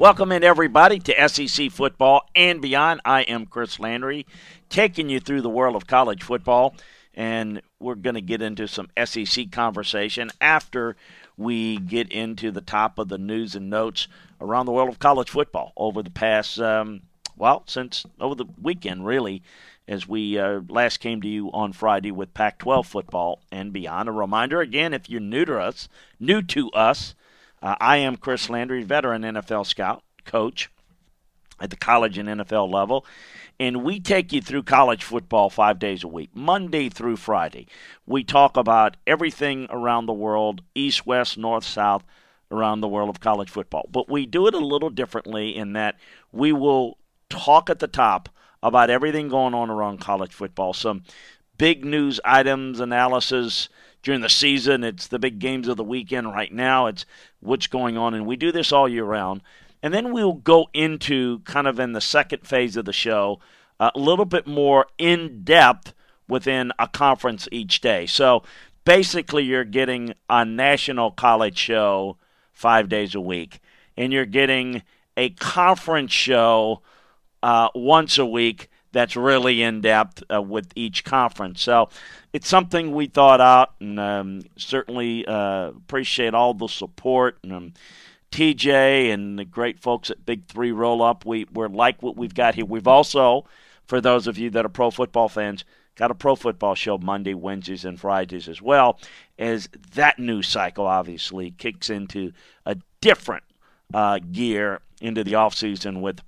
[0.00, 3.02] Welcome in, everybody, to SEC football and beyond.
[3.04, 4.24] I am Chris Landry,
[4.70, 6.74] taking you through the world of college football,
[7.12, 10.96] and we're going to get into some SEC conversation after
[11.36, 14.08] we get into the top of the news and notes
[14.40, 17.02] around the world of college football over the past, um,
[17.36, 19.42] well, since over the weekend, really,
[19.86, 24.08] as we uh, last came to you on Friday with Pac 12 football and beyond.
[24.08, 27.14] A reminder again, if you're new to us, new to us,
[27.62, 30.70] uh, I am Chris Landry, veteran NFL scout, coach
[31.60, 33.04] at the college and NFL level.
[33.58, 37.66] And we take you through college football five days a week, Monday through Friday.
[38.06, 42.04] We talk about everything around the world, east, west, north, south,
[42.50, 43.86] around the world of college football.
[43.90, 45.96] But we do it a little differently in that
[46.32, 46.96] we will
[47.28, 48.30] talk at the top
[48.62, 50.72] about everything going on around college football.
[50.72, 51.02] Some
[51.58, 53.68] big news items, analysis,
[54.02, 54.84] during the season.
[54.84, 56.86] It's the big games of the weekend right now.
[56.86, 57.04] It's
[57.40, 59.42] what's going on, and we do this all year round.
[59.82, 63.40] And then we'll go into kind of in the second phase of the show
[63.78, 65.94] a little bit more in depth
[66.28, 68.06] within a conference each day.
[68.06, 68.42] So
[68.84, 72.18] basically, you're getting a national college show
[72.52, 73.60] five days a week,
[73.96, 74.82] and you're getting
[75.16, 76.82] a conference show
[77.42, 81.62] uh, once a week that's really in depth uh, with each conference.
[81.62, 81.88] So
[82.32, 87.38] it's something we thought out, and um, certainly uh, appreciate all the support.
[87.42, 87.72] And, um,
[88.30, 92.34] TJ and the great folks at Big Three Roll Up, we we like what we've
[92.34, 92.64] got here.
[92.64, 93.44] We've also,
[93.86, 95.64] for those of you that are pro football fans,
[95.96, 98.98] got a pro football show Monday, Wednesdays, and Fridays as well.
[99.38, 102.32] As that news cycle obviously kicks into
[102.64, 103.42] a different
[103.92, 106.20] uh, gear into the off season with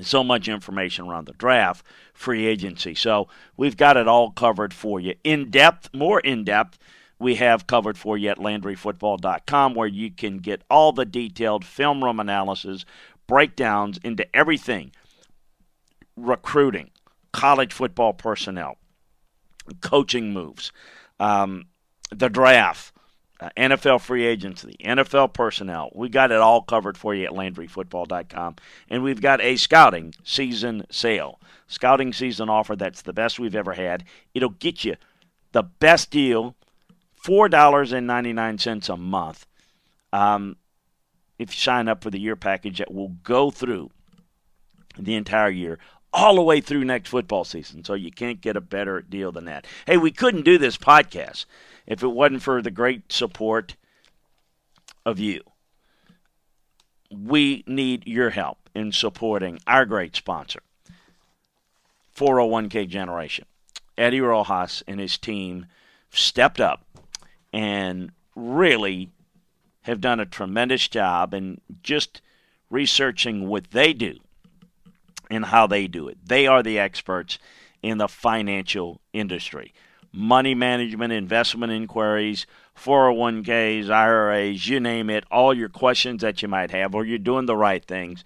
[0.00, 2.94] so much information around the draft, free agency.
[2.94, 5.14] So we've got it all covered for you.
[5.24, 6.78] In depth, more in depth,
[7.18, 12.04] we have covered for you at LandryFootball.com, where you can get all the detailed film
[12.04, 12.84] room analysis,
[13.26, 14.92] breakdowns into everything
[16.16, 16.90] recruiting,
[17.32, 18.76] college football personnel,
[19.80, 20.72] coaching moves,
[21.20, 21.66] um,
[22.10, 22.92] the draft
[23.40, 25.90] uh, NFL free agency, NFL personnel.
[25.94, 28.56] We got it all covered for you at LandryFootball.com.
[28.88, 31.40] And we've got a scouting season sale.
[31.66, 34.04] Scouting season offer that's the best we've ever had.
[34.34, 34.96] It'll get you
[35.52, 36.54] the best deal,
[37.24, 39.46] $4.99 a month.
[40.12, 40.56] Um,
[41.38, 43.90] if you sign up for the year package that will go through
[44.98, 45.78] the entire year,
[46.16, 47.84] all the way through next football season.
[47.84, 49.66] So you can't get a better deal than that.
[49.86, 51.44] Hey, we couldn't do this podcast
[51.86, 53.76] if it wasn't for the great support
[55.04, 55.42] of you.
[57.10, 60.60] We need your help in supporting our great sponsor,
[62.16, 63.44] 401k Generation.
[63.98, 65.66] Eddie Rojas and his team
[66.10, 66.86] stepped up
[67.52, 69.10] and really
[69.82, 72.22] have done a tremendous job in just
[72.70, 74.18] researching what they do
[75.30, 76.18] and how they do it.
[76.24, 77.38] They are the experts
[77.82, 79.72] in the financial industry
[80.12, 86.70] money management, investment inquiries, 401ks, IRAs, you name it, all your questions that you might
[86.70, 88.24] have, or you're doing the right things,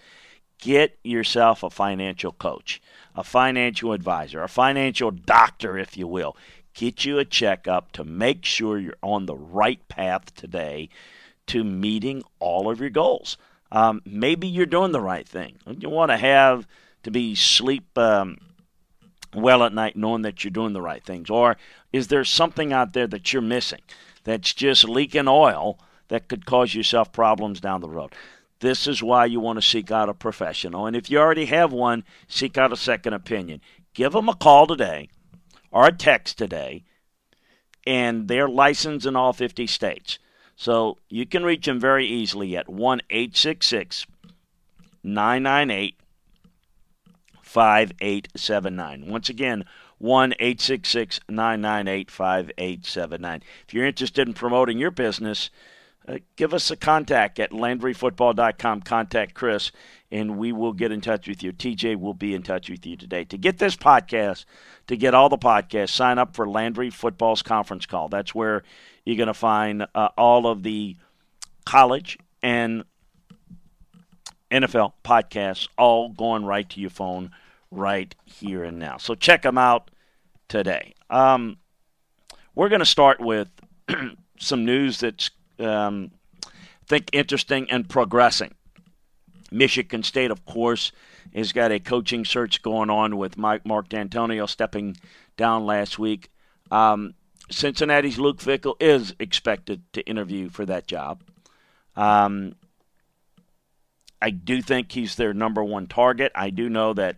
[0.61, 2.81] get yourself a financial coach,
[3.17, 6.37] a financial advisor, a financial doctor, if you will.
[6.75, 10.89] Get you a checkup to make sure you're on the right path today
[11.47, 13.37] to meeting all of your goals.
[13.73, 15.57] um, maybe you're doing the right thing.
[15.79, 16.67] You want to have
[17.03, 18.39] to be sleep um,
[19.35, 21.31] well at night knowing that you're doing the right things?
[21.31, 21.57] Or
[21.93, 23.81] is there something out there that you're missing
[24.25, 28.15] that's just leaking oil that could cause yourself problems down the road?
[28.61, 30.87] This is why you want to seek out a professional.
[30.87, 33.61] And if you already have one, seek out a second opinion.
[33.95, 35.09] Give them a call today
[35.71, 36.85] or a text today,
[37.87, 40.19] and they're licensed in all 50 states.
[40.57, 44.07] So you can reach them very easily at 1 866
[45.03, 45.97] 998
[47.51, 49.11] 5879.
[49.11, 49.65] Once again,
[49.99, 53.43] 1 866 998 5879.
[53.67, 55.51] If you're interested in promoting your business,
[56.07, 58.83] uh, give us a contact at LandryFootball.com.
[58.83, 59.73] Contact Chris,
[60.13, 61.53] and we will get in touch with you.
[61.53, 63.25] TJ will be in touch with you today.
[63.25, 64.45] To get this podcast,
[64.87, 68.09] to get all the podcasts, sign up for Landry Football's conference call.
[68.09, 68.63] That's where
[69.05, 70.97] you're going to find uh, all of the
[71.67, 72.85] college and
[74.51, 77.31] NFL podcasts all going right to your phone
[77.71, 78.97] right here and now.
[78.97, 79.91] So check them out
[80.49, 80.95] today.
[81.09, 81.59] Um,
[82.55, 83.49] we're going to start with
[84.39, 86.11] some news that's, um,
[86.45, 86.51] I
[86.87, 88.55] think, interesting and progressing.
[89.51, 90.93] Michigan State, of course,
[91.35, 94.97] has got a coaching search going on with Mike Mark Dantonio stepping
[95.37, 96.31] down last week.
[96.71, 97.15] Um,
[97.51, 101.23] Cincinnati's Luke Fickell is expected to interview for that job.
[101.97, 102.55] Um,
[104.23, 106.33] I do think he's their number one target.
[106.35, 107.17] I do know that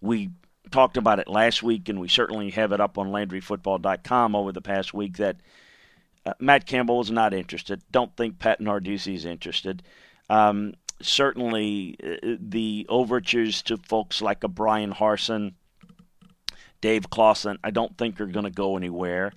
[0.00, 0.30] we
[0.70, 4.62] talked about it last week, and we certainly have it up on LandryFootball.com over the
[4.62, 5.36] past week that
[6.24, 7.82] uh, Matt Campbell is not interested.
[7.90, 9.82] Don't think Pat Narduzzi is interested.
[10.28, 15.54] Um, certainly, uh, the overtures to folks like a Bryan Harsin,
[16.80, 19.32] Dave Clawson, I don't think are going to go anywhere.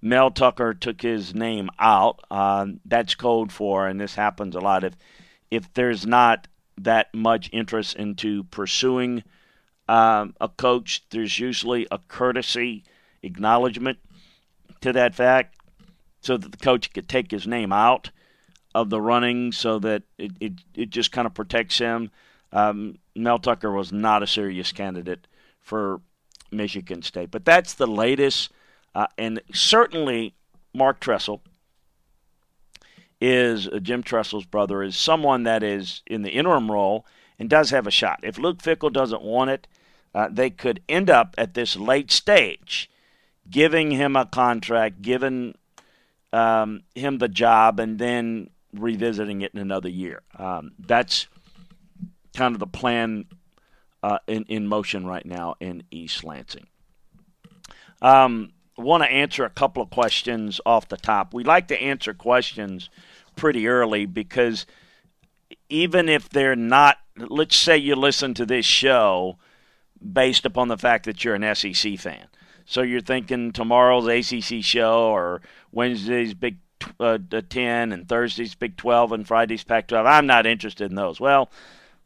[0.00, 2.20] Mel Tucker took his name out.
[2.28, 4.82] Uh, that's code for, and this happens a lot.
[4.82, 4.94] If
[5.52, 9.22] if there's not that much interest into pursuing
[9.86, 12.84] um, a coach, there's usually a courtesy
[13.22, 13.98] acknowledgement
[14.80, 15.56] to that fact
[16.22, 18.10] so that the coach could take his name out
[18.74, 22.10] of the running so that it, it, it just kind of protects him.
[22.50, 25.26] Um, Mel Tucker was not a serious candidate
[25.60, 26.00] for
[26.50, 27.30] Michigan State.
[27.30, 28.50] But that's the latest.
[28.94, 30.34] Uh, and certainly
[30.72, 31.42] Mark Tressel
[33.22, 37.06] is uh, Jim Tressel's brother, is someone that is in the interim role
[37.38, 38.18] and does have a shot.
[38.24, 39.68] If Luke Fickell doesn't want it,
[40.12, 42.90] uh, they could end up at this late stage
[43.48, 45.54] giving him a contract, giving
[46.32, 50.22] um, him the job, and then revisiting it in another year.
[50.36, 51.28] Um, that's
[52.34, 53.26] kind of the plan
[54.02, 56.66] uh, in, in motion right now in East Lansing.
[58.00, 61.34] Um, want to answer a couple of questions off the top.
[61.34, 62.90] We like to answer questions
[63.36, 64.66] pretty early because
[65.68, 69.38] even if they're not, let's say you listen to this show
[70.12, 72.26] based upon the fact that you're an SEC fan.
[72.64, 75.42] So you're thinking tomorrow's ACC show or
[75.72, 76.58] Wednesday's Big
[76.98, 77.18] uh,
[77.48, 80.06] 10 and Thursday's Big 12 and Friday's Pac 12.
[80.06, 81.20] I'm not interested in those.
[81.20, 81.50] Well,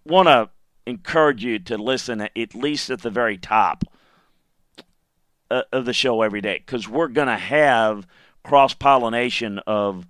[0.04, 0.50] want to
[0.86, 3.84] encourage you to listen at least at the very top
[5.50, 8.06] uh, of the show every day because we're going to have
[8.44, 10.06] cross pollination of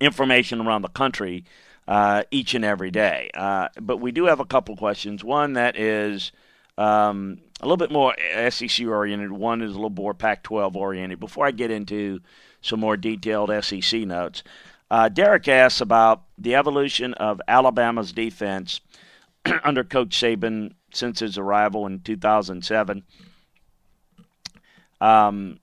[0.00, 1.44] information around the country
[1.88, 3.30] uh, each and every day.
[3.34, 5.22] Uh, but we do have a couple questions.
[5.22, 6.32] One that is
[6.78, 8.14] um, a little bit more
[8.50, 11.20] SEC oriented, one is a little more Pac 12 oriented.
[11.20, 12.20] Before I get into
[12.60, 14.42] some more detailed SEC notes,
[14.90, 18.80] uh, Derek asks about the evolution of Alabama's defense
[19.64, 23.02] under Coach Saban since his arrival in 2007.
[25.00, 25.58] Um,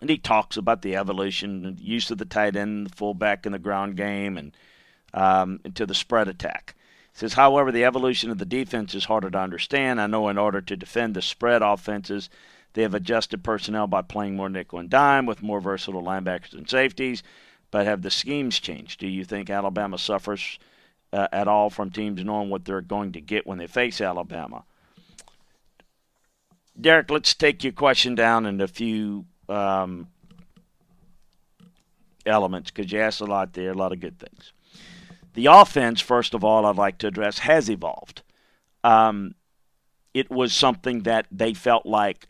[0.00, 3.52] and he talks about the evolution, the use of the tight end, the fullback in
[3.52, 4.56] the ground game, and
[5.12, 6.74] um, into the spread attack.
[7.12, 10.00] He says, however, the evolution of the defense is harder to understand.
[10.00, 12.30] I know in order to defend the spread offenses,
[12.72, 16.68] they have adjusted personnel by playing more nickel and dime with more versatile linebackers and
[16.68, 17.22] safeties,
[17.70, 19.00] but have the schemes changed?
[19.00, 20.58] Do you think Alabama suffers
[21.12, 24.64] uh, at all from teams knowing what they're going to get when they face Alabama?
[26.80, 30.08] Derek, let's take your question down in a few um,
[32.26, 34.52] elements because you asked a lot there, a lot of good things.
[35.34, 38.22] The offense, first of all, I'd like to address, has evolved.
[38.82, 39.34] Um,
[40.12, 42.28] it was something that they felt like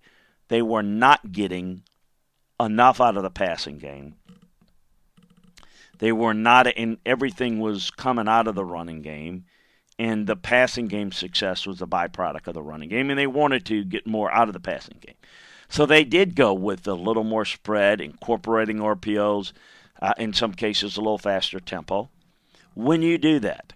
[0.49, 1.83] they were not getting
[2.59, 4.17] enough out of the passing game.
[5.99, 9.45] They were not, and everything was coming out of the running game,
[9.99, 13.67] and the passing game success was a byproduct of the running game, and they wanted
[13.67, 15.15] to get more out of the passing game.
[15.71, 19.53] So they did go with a little more spread, incorporating RPOs,
[20.03, 22.11] uh, in some cases a little faster tempo.
[22.75, 23.73] When you do that,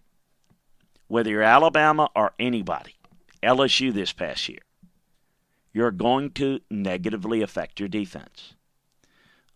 [1.06, 2.96] whether you're Alabama or anybody,
[3.44, 4.58] LSU this past year,
[5.72, 8.54] you're going to negatively affect your defense.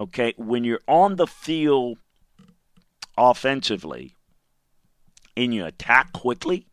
[0.00, 1.98] Okay, when you're on the field
[3.16, 4.14] offensively
[5.36, 6.68] and you attack quickly,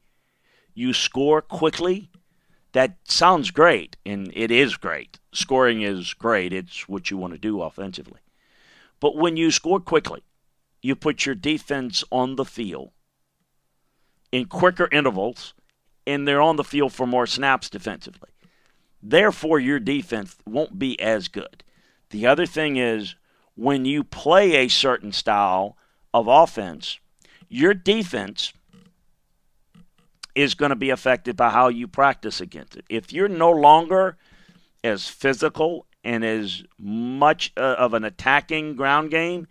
[0.76, 2.12] you score quickly,
[2.74, 5.18] that sounds great, and it is great.
[5.36, 8.22] Scoring is great, it's what you want to do offensively.
[9.02, 10.24] But when you score quickly,
[10.82, 12.92] you put your defense on the field
[14.32, 15.54] in quicker intervals,
[16.08, 18.30] and they're on the field for more snaps defensively.
[19.04, 21.64] Therefore, your defense won't be as good.
[22.12, 23.16] The other thing is
[23.56, 25.76] when you play a certain style
[26.14, 27.00] of offense,
[27.50, 28.54] your defense
[30.34, 32.86] is going to be affected by how you practice against it.
[32.90, 34.18] If you're no longer
[34.86, 39.48] as physical and as much uh, of an attacking ground game,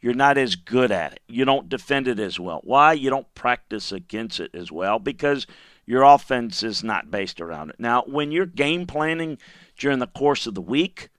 [0.00, 1.20] you're not as good at it.
[1.28, 2.60] You don't defend it as well.
[2.64, 2.94] Why?
[2.94, 5.46] You don't practice against it as well because
[5.84, 7.76] your offense is not based around it.
[7.78, 9.38] Now, when you're game planning
[9.76, 11.10] during the course of the week,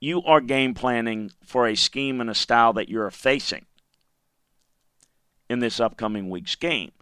[0.00, 3.66] you are game planning for a scheme and a style that you're facing
[5.48, 6.92] in this upcoming week's game.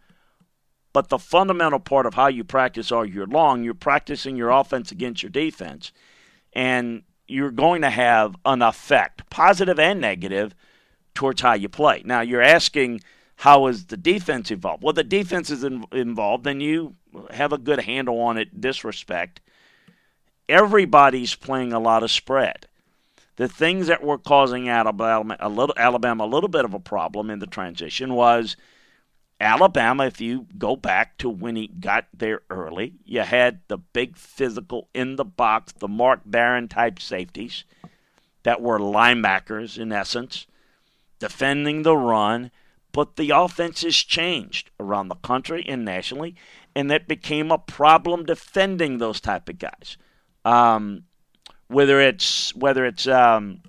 [0.99, 4.91] But the fundamental part of how you practice all year long, you're practicing your offense
[4.91, 5.93] against your defense,
[6.53, 10.57] and you're going to have an effect, positive and negative,
[11.15, 12.03] towards how you play.
[12.05, 13.03] Now, you're asking,
[13.37, 14.83] how is the defense involved?
[14.83, 16.97] Well, the defense is in, involved, and you
[17.31, 19.41] have a good handle on it this respect.
[20.49, 22.67] Everybody's playing a lot of spread.
[23.37, 27.31] The things that were causing Alabama a little, Alabama a little bit of a problem
[27.31, 28.57] in the transition was–
[29.41, 34.17] Alabama, if you go back to when he got there early, you had the big
[34.17, 37.65] physical in the box, the Mark Barron type safeties
[38.43, 40.47] that were linebackers in essence,
[41.19, 42.51] defending the run.
[42.91, 46.35] But the offense has changed around the country and nationally,
[46.75, 49.99] and that became a problem defending those type of guys.
[50.45, 51.05] Um,
[51.69, 53.61] whether it's whether it's um,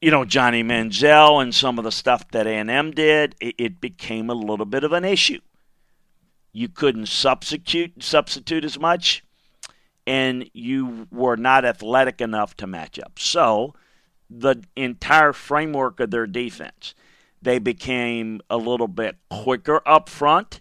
[0.00, 4.28] you know Johnny Manziel and some of the stuff that A&M did, it, it, became
[4.30, 5.40] a little bit of an issue.
[6.52, 9.24] You couldn't substitute substitute as much,
[10.06, 13.18] and you were not athletic enough to match up.
[13.18, 13.74] So,
[14.28, 16.94] the entire framework of their defense,
[17.40, 20.60] they became a little bit quicker up front,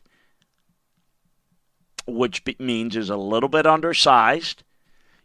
[2.08, 4.64] which means is a little bit undersized.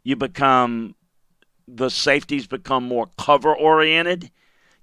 [0.02, 0.94] You become
[1.76, 4.30] the safeties become more cover oriented.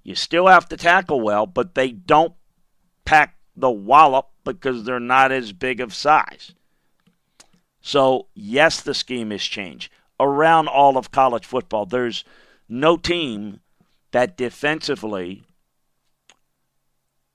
[0.02, 2.34] You still have to tackle well, but they don't
[3.04, 6.54] pack the wallop because they're not as big of size.
[7.80, 9.92] So, yes, the scheme has changed.
[10.20, 12.24] Around all of college football, there's
[12.68, 13.60] no team
[14.10, 15.42] that defensively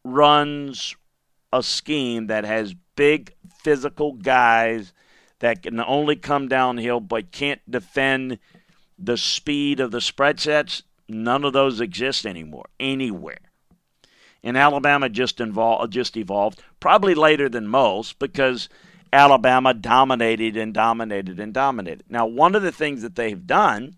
[0.04, 0.96] runs
[1.52, 3.34] a scheme that has big
[3.64, 4.94] physical guys
[5.40, 8.40] that can only come downhill but can't defend
[8.98, 13.40] the speed of the spread sets, none of those exist anymore anywhere.
[14.44, 18.68] And Alabama just involved, just evolved, probably later than most, because
[19.14, 22.04] Alabama dominated and dominated and dominated.
[22.10, 23.96] Now, one of the things that they've done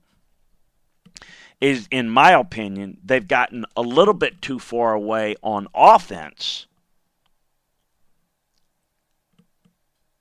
[1.62, 6.68] is, in my opinion, they've gotten a little bit too far away on offense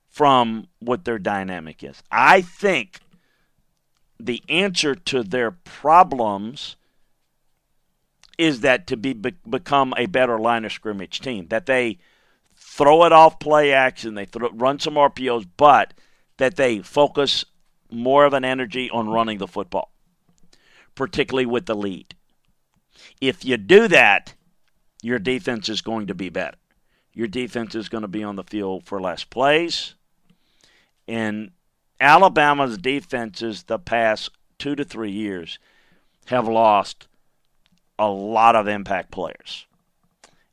[0.09, 2.01] from what their dynamic is.
[2.09, 3.01] I think
[4.19, 6.75] the answer to their problems
[8.37, 11.97] is that to be, be, become a better line of scrimmage team that they
[12.55, 15.93] throw it off play action they throw, run some RPOs but
[16.37, 17.45] that they focus
[17.91, 19.91] more of an energy on running the football
[20.95, 22.15] particularly with the lead.
[23.19, 24.33] If you do that
[25.01, 26.57] your defense is going to be better.
[27.13, 29.93] Your defense is going to be on the field for less plays
[31.07, 31.51] and
[31.99, 35.59] Alabama's defenses the past two to three years
[36.25, 37.07] have lost
[37.97, 39.65] a lot of impact players,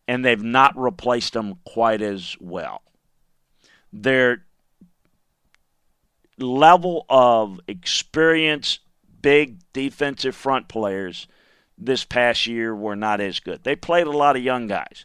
[0.06, 2.82] and they've not replaced them quite as well.
[3.92, 4.44] Their
[6.38, 8.78] level of experience,
[9.20, 11.26] big defensive front players
[11.76, 13.64] this past year were not as good.
[13.64, 15.04] They played a lot of young guys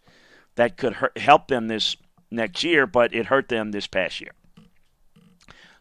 [0.55, 1.95] that could hurt, help them this
[2.29, 4.31] next year, but it hurt them this past year.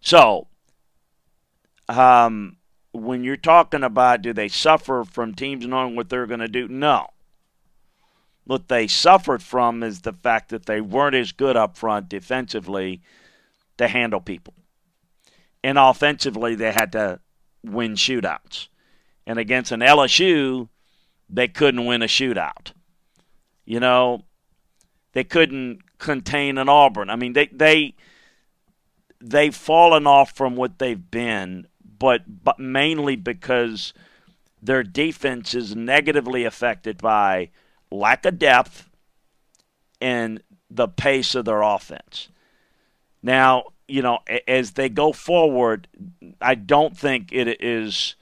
[0.06, 0.46] So,
[1.88, 2.58] um,
[2.92, 6.68] when you're talking about do they suffer from teams knowing what they're going to do?
[6.68, 7.08] No.
[8.44, 13.02] What they suffered from is the fact that they weren't as good up front defensively
[13.78, 14.54] to handle people.
[15.64, 17.18] And offensively, they had to
[17.64, 18.68] win shootouts.
[19.26, 20.68] And against an LSU,
[21.28, 22.70] they couldn't win a shootout.
[23.64, 24.22] You know,
[25.14, 27.10] they couldn't contain an Auburn.
[27.10, 27.96] I mean, they they
[29.20, 31.66] they've fallen off from what they've been,
[31.98, 33.92] but but mainly because
[34.62, 37.50] their defense is negatively affected by
[37.90, 38.88] lack of depth
[40.00, 42.28] and the pace of their offense.
[43.22, 44.18] Now, you know,
[44.48, 45.88] as they go forward,
[46.40, 48.16] I don't think it is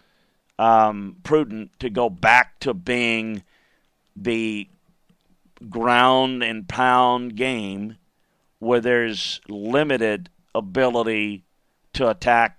[0.58, 3.42] um, prudent to go back to being
[4.14, 4.68] the
[5.68, 7.96] ground and pound game
[8.58, 11.44] where there's limited ability
[11.94, 12.58] to attack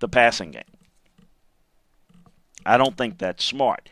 [0.00, 0.62] the passing game.
[2.64, 3.88] I don't think that's smart.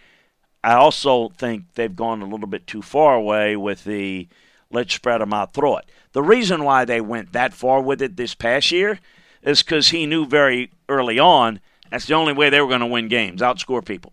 [0.62, 4.28] I also think they've gone a little bit too far away with the
[4.71, 5.90] let's spread them out, throw it.
[6.12, 8.99] The reason why they went that far with it this past year
[9.42, 12.87] is because he knew very early on that's the only way they were going to
[12.87, 14.12] win games, outscore people.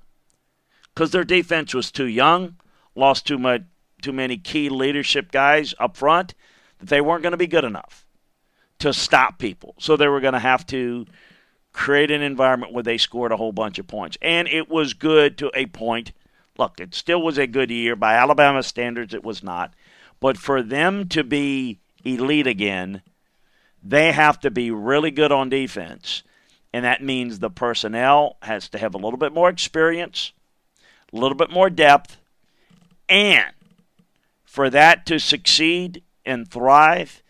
[0.93, 2.55] Because their defense was too young,
[2.95, 3.63] lost too much,
[4.01, 6.35] too many key leadership guys up front,
[6.77, 8.02] that they weren't going to be good enough
[8.83, 9.75] to stop people.
[9.79, 11.05] So they were going to have to
[11.73, 14.17] create an environment where they scored a whole bunch of points.
[14.21, 16.11] And it was good to a point.
[16.57, 17.95] Look, it still was a good year.
[17.95, 19.73] By Alabama standards, it was not.
[20.19, 23.01] But for them to be elite again,
[23.83, 26.23] they have to be really good on defense
[26.73, 30.33] and that means the personnel has to have a little bit more experience,
[31.13, 32.17] a little bit more depth,
[33.07, 33.53] and
[34.43, 37.21] for that to succeed and thrive,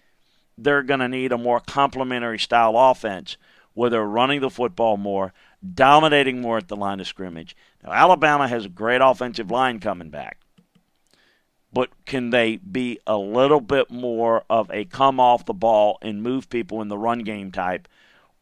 [0.57, 3.37] they're going to need a more complementary style offense
[3.73, 5.33] where they're running the football more,
[5.73, 7.55] dominating more at the line of scrimmage.
[7.83, 10.37] Now, Alabama has a great offensive line coming back.
[11.71, 16.21] But can they be a little bit more of a come off the ball and
[16.21, 17.87] move people in the run game type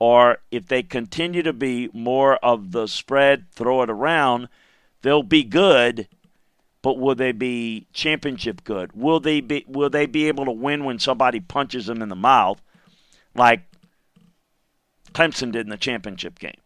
[0.02, 4.48] or if they continue to be more of the spread, throw it around,
[5.04, 6.08] they'll be good.
[6.82, 8.92] But will they be championship good?
[8.94, 12.16] Will they be will they be able to win when somebody punches them in the
[12.16, 12.62] mouth,
[13.36, 13.62] like
[15.14, 16.60] Clemson did in the championship game?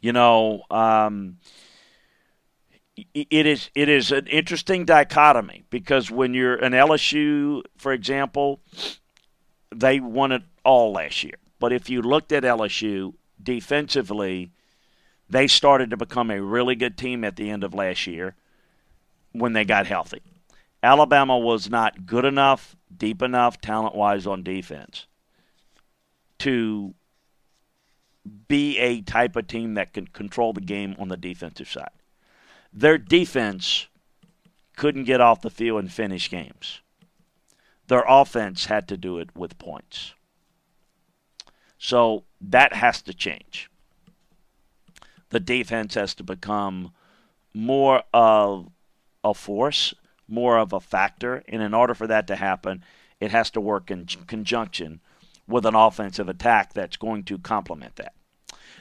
[0.00, 1.38] You know, um,
[3.14, 8.60] it is it is an interesting dichotomy because when you're an LSU, for example,
[9.74, 11.34] they won it all last year.
[11.58, 14.52] But if you looked at LSU defensively,
[15.30, 18.34] they started to become a really good team at the end of last year
[19.32, 20.22] when they got healthy.
[20.82, 25.06] Alabama was not good enough, deep enough, talent wise on defense
[26.38, 26.94] to
[28.46, 31.90] be a type of team that can control the game on the defensive side.
[32.72, 33.88] Their defense
[34.76, 36.80] couldn't get off the field and finish games.
[37.88, 40.14] Their offense had to do it with points.
[41.78, 43.70] So that has to change.
[45.30, 46.92] The defense has to become
[47.54, 48.68] more of
[49.24, 49.94] a force,
[50.26, 51.42] more of a factor.
[51.48, 52.84] And in order for that to happen,
[53.20, 55.00] it has to work in conjunction
[55.46, 58.12] with an offensive attack that's going to complement that.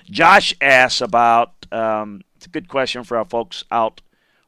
[0.09, 4.01] Josh asks about um, it's a good question for our folks out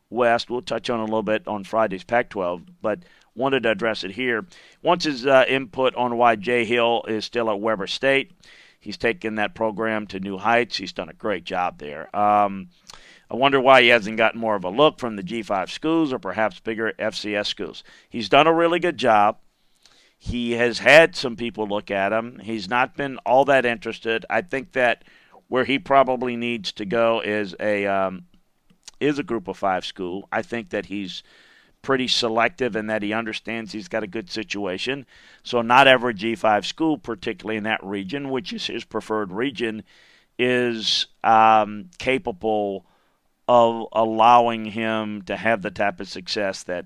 [0.09, 0.49] west.
[0.49, 2.99] We'll touch on a little bit on Friday's Pac 12, but
[3.35, 4.45] wanted to address it here.
[4.81, 8.31] Wants his uh, input on why Jay Hill is still at Weber State.
[8.79, 10.77] He's taken that program to new heights.
[10.77, 12.13] He's done a great job there.
[12.15, 12.69] Um,
[13.29, 16.19] I wonder why he hasn't gotten more of a look from the G5 schools or
[16.19, 17.83] perhaps bigger FCS schools.
[18.09, 19.37] He's done a really good job.
[20.17, 22.39] He has had some people look at him.
[22.39, 24.25] He's not been all that interested.
[24.29, 25.03] I think that
[25.47, 28.25] where he probably needs to go is a um,
[28.99, 30.27] is a group of five school.
[30.31, 31.23] I think that he's
[31.81, 35.05] pretty selective in that he understands he's got a good situation.
[35.43, 39.83] So, not every G5 school, particularly in that region, which is his preferred region,
[40.37, 42.85] is um, capable
[43.47, 46.85] of allowing him to have the type of success that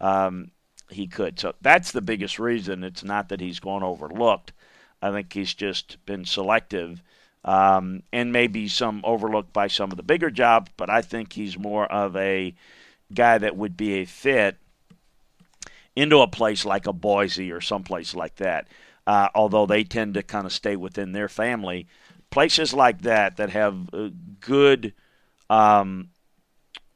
[0.00, 0.50] um,
[0.90, 1.38] he could.
[1.38, 2.84] So, that's the biggest reason.
[2.84, 4.52] It's not that he's gone overlooked.
[5.00, 7.02] I think he's just been selective.
[7.44, 11.58] Um, and maybe some overlooked by some of the bigger jobs, but I think he's
[11.58, 12.54] more of a
[13.14, 14.56] guy that would be a fit
[15.94, 18.68] into a place like a Boise or someplace like that.
[19.06, 21.86] Uh, although they tend to kind of stay within their family,
[22.30, 24.94] places like that that have a good
[25.50, 26.08] um,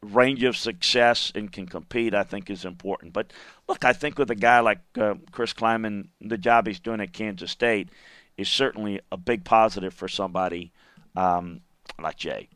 [0.02, 3.12] range of success and can compete, I think is important.
[3.12, 3.32] But
[3.68, 7.12] look, I think with a guy like uh, Chris Klieman, the job he's doing at
[7.12, 7.88] Kansas State
[8.36, 10.72] is certainly a big positive for somebody
[11.16, 11.60] um,
[12.00, 12.48] like Jay.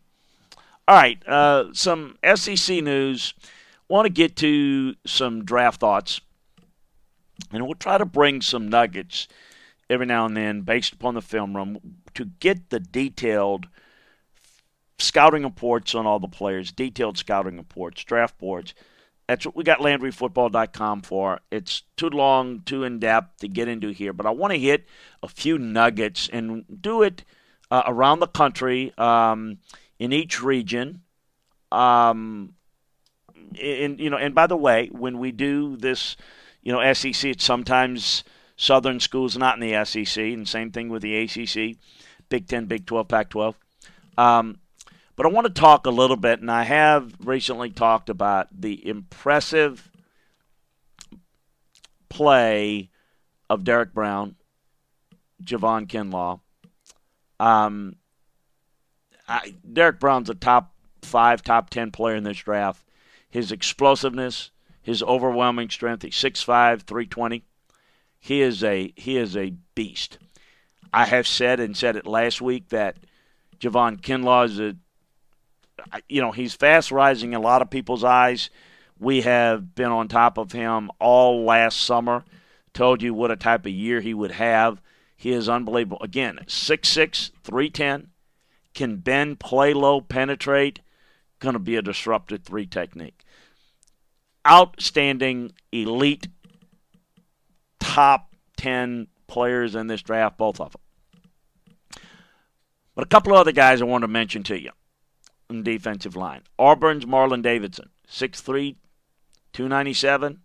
[0.88, 3.34] All right, uh, some SEC news.
[3.88, 6.20] Want to get to some draft thoughts,
[7.52, 9.26] and we'll try to bring some nuggets
[9.88, 11.78] every now and then based upon the film room
[12.14, 13.66] to get the detailed
[14.98, 18.74] scouting reports on all the players, detailed scouting reports, draft boards
[19.28, 21.40] That's what we got LandryFootball.com for.
[21.50, 24.86] It's too long, too in depth to get into here, but I want to hit
[25.22, 27.24] a few nuggets and do it
[27.70, 29.58] uh, around the country um,
[30.00, 31.02] in each region.
[31.70, 32.54] Um,
[33.62, 36.16] and you know, and by the way, when we do this,
[36.62, 38.24] you know, SEC, it's sometimes
[38.56, 41.76] Southern schools not in the SEC, and same thing with the ACC,
[42.28, 43.54] Big Ten, Big Twelve, Pac twelve.
[44.18, 44.58] Um,
[45.14, 48.86] but I want to talk a little bit, and I have recently talked about the
[48.88, 49.90] impressive
[52.08, 52.90] play
[53.50, 54.36] of Derrick Brown,
[55.44, 56.40] Javon Kinlaw.
[57.38, 57.96] Um,
[59.30, 62.84] I, Derrick Brown's a top five, top ten player in this draft.
[63.30, 64.50] His explosiveness,
[64.82, 66.02] his overwhelming strength.
[66.02, 67.44] He's 6'5", 320.
[68.18, 70.18] He is a he is a beast.
[70.92, 72.96] I have said and said it last week that
[73.60, 74.76] Javon Kinlaw is a
[76.08, 78.50] you know he's fast rising in a lot of people's eyes.
[78.98, 82.24] We have been on top of him all last summer.
[82.74, 84.82] Told you what a type of year he would have.
[85.16, 85.98] He is unbelievable.
[86.02, 88.08] Again, 6'6", 310,
[88.74, 90.80] can bend, play low, penetrate.
[91.38, 93.24] Going to be a disruptive three technique.
[94.46, 96.28] Outstanding, elite,
[97.78, 102.02] top 10 players in this draft, both of them.
[102.94, 104.70] But a couple of other guys I want to mention to you
[105.48, 106.42] in defensive line.
[106.58, 108.76] Auburn's Marlon Davidson, 6'3",
[109.52, 110.40] 297.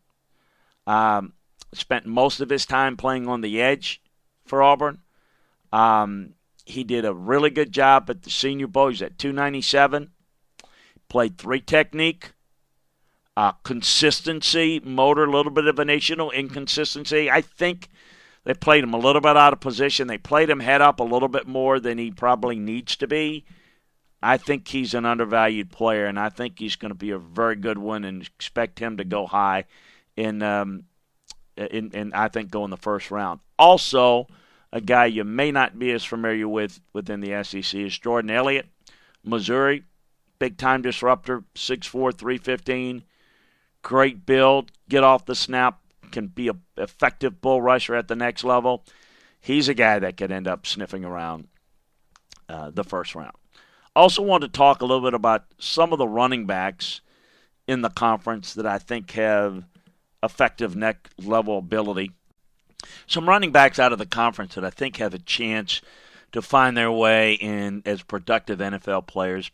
[0.87, 1.33] Um,
[1.73, 4.01] spent most of his time playing on the edge
[4.45, 4.99] for Auburn.
[5.73, 6.34] Um,
[6.65, 8.89] he did a really good job at the Senior Bowl.
[8.89, 10.11] He's at 297.
[11.07, 12.31] Played three technique,
[13.37, 17.29] uh, consistency, motor, a little bit of initial inconsistency.
[17.29, 17.89] I think
[18.43, 20.07] they played him a little bit out of position.
[20.07, 23.45] They played him head up a little bit more than he probably needs to be.
[24.23, 27.55] I think he's an undervalued player, and I think he's going to be a very
[27.55, 29.65] good one, and expect him to go high
[30.15, 30.85] in, um,
[31.55, 33.41] in, in I think go in the first round.
[33.59, 34.27] Also,
[34.75, 38.67] a guy you may not be as familiar with within the SEC is Jordan Elliott,
[39.23, 39.85] Missouri,
[40.37, 43.05] big time disruptor, 6'4", 315,
[43.81, 45.79] great build, get off the snap,
[46.11, 48.83] can be an effective bull rusher at the next level,
[49.39, 51.47] he's a guy that could end up sniffing around
[52.49, 53.35] uh, the first round.
[53.95, 56.99] Also, want to talk a little bit about some of the running backs
[57.65, 59.63] in the conference that I think have
[60.21, 62.11] effective neck level ability.
[63.07, 65.81] Some running backs out of the conference that I think have a chance
[66.31, 69.51] to find their way in as productive NFL players.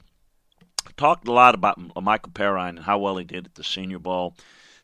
[0.98, 4.36] Talked a lot about Michael Perine and how well he did at the Senior Bowl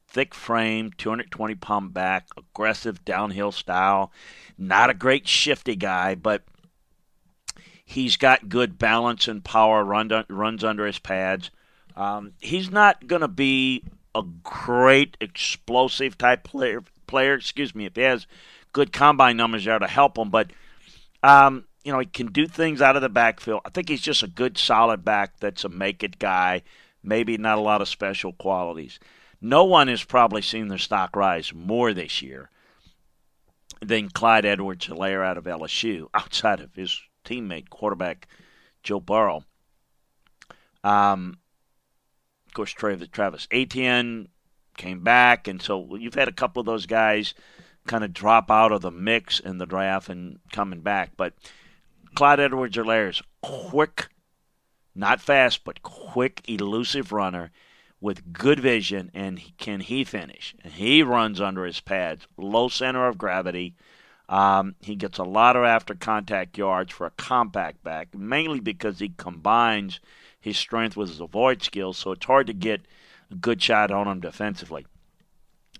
[0.08, 4.12] thick frame, 220 pound back, aggressive downhill style.
[4.58, 6.44] Not a great shifty guy, but
[7.84, 9.84] he's got good balance and power.
[9.84, 11.52] Run, runs under his pads.
[11.96, 13.84] Um, he's not going to be
[14.16, 16.84] a great explosive type player.
[17.08, 18.28] Player, excuse me, if he has
[18.74, 20.52] good combine numbers there to help him, but
[21.24, 23.62] um, you know he can do things out of the backfield.
[23.66, 25.40] I think he's just a good, solid back.
[25.40, 26.64] That's a make it guy.
[27.04, 29.00] Maybe not a lot of special qualities.
[29.40, 32.50] No one has probably seen their stock rise more this year
[33.82, 38.28] than Clyde Edwards Helaire out of LSU, outside of his teammate, quarterback
[38.84, 39.44] Joe Burrow.
[40.84, 41.38] Um,
[42.48, 44.30] of course, Travis, Travis Etienne
[44.78, 47.34] came back, and so you've had a couple of those guys
[47.88, 51.12] kind of drop out of the mix in the draft and coming back.
[51.18, 51.34] But
[52.16, 54.08] Clyde Edwards Helaire is quick,
[54.96, 57.52] not fast, but quick, elusive runner
[58.00, 60.56] with good vision, and can he finish?
[60.64, 63.76] And he runs under his pads, low center of gravity.
[64.30, 69.00] Um, he gets a lot of after contact yards for a compact back, mainly because
[69.00, 70.00] he combines
[70.40, 72.82] his strength with his avoid skills, so it's hard to get
[73.36, 74.86] good shot on him defensively.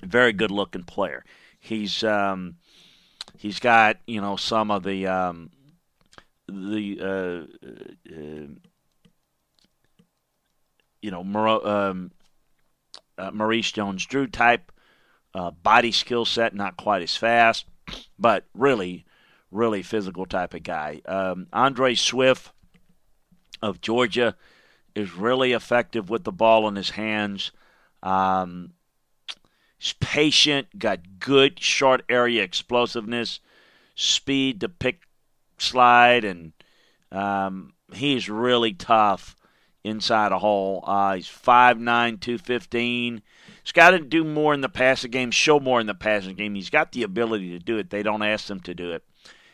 [0.02, 1.24] Very good looking player.
[1.60, 2.56] He's um,
[3.38, 5.50] he's got you know some of the um,
[6.48, 7.68] the uh,
[8.16, 8.48] uh,
[11.02, 11.22] you know,
[11.64, 12.12] um,
[13.18, 14.72] uh, Maurice Jones-Drew type
[15.34, 17.66] uh, body skill set, not quite as fast,
[18.18, 19.06] but really,
[19.52, 21.02] really physical type of guy.
[21.06, 22.52] Um, Andre Swift
[23.62, 24.36] of Georgia
[24.98, 27.52] is really effective with the ball in his hands.
[28.02, 28.74] Um,
[29.78, 33.40] he's patient, got good short area explosiveness,
[33.96, 35.02] speed to pick
[35.60, 36.54] slide, and
[37.12, 39.36] um, he's really tough
[39.84, 40.84] inside a hole.
[40.88, 43.22] Uh, he's 5'9", 215.
[43.64, 46.56] He's got to do more in the passing game, show more in the passing game.
[46.56, 47.92] He's got the ability to do it.
[47.92, 49.04] They don't ask him to do it.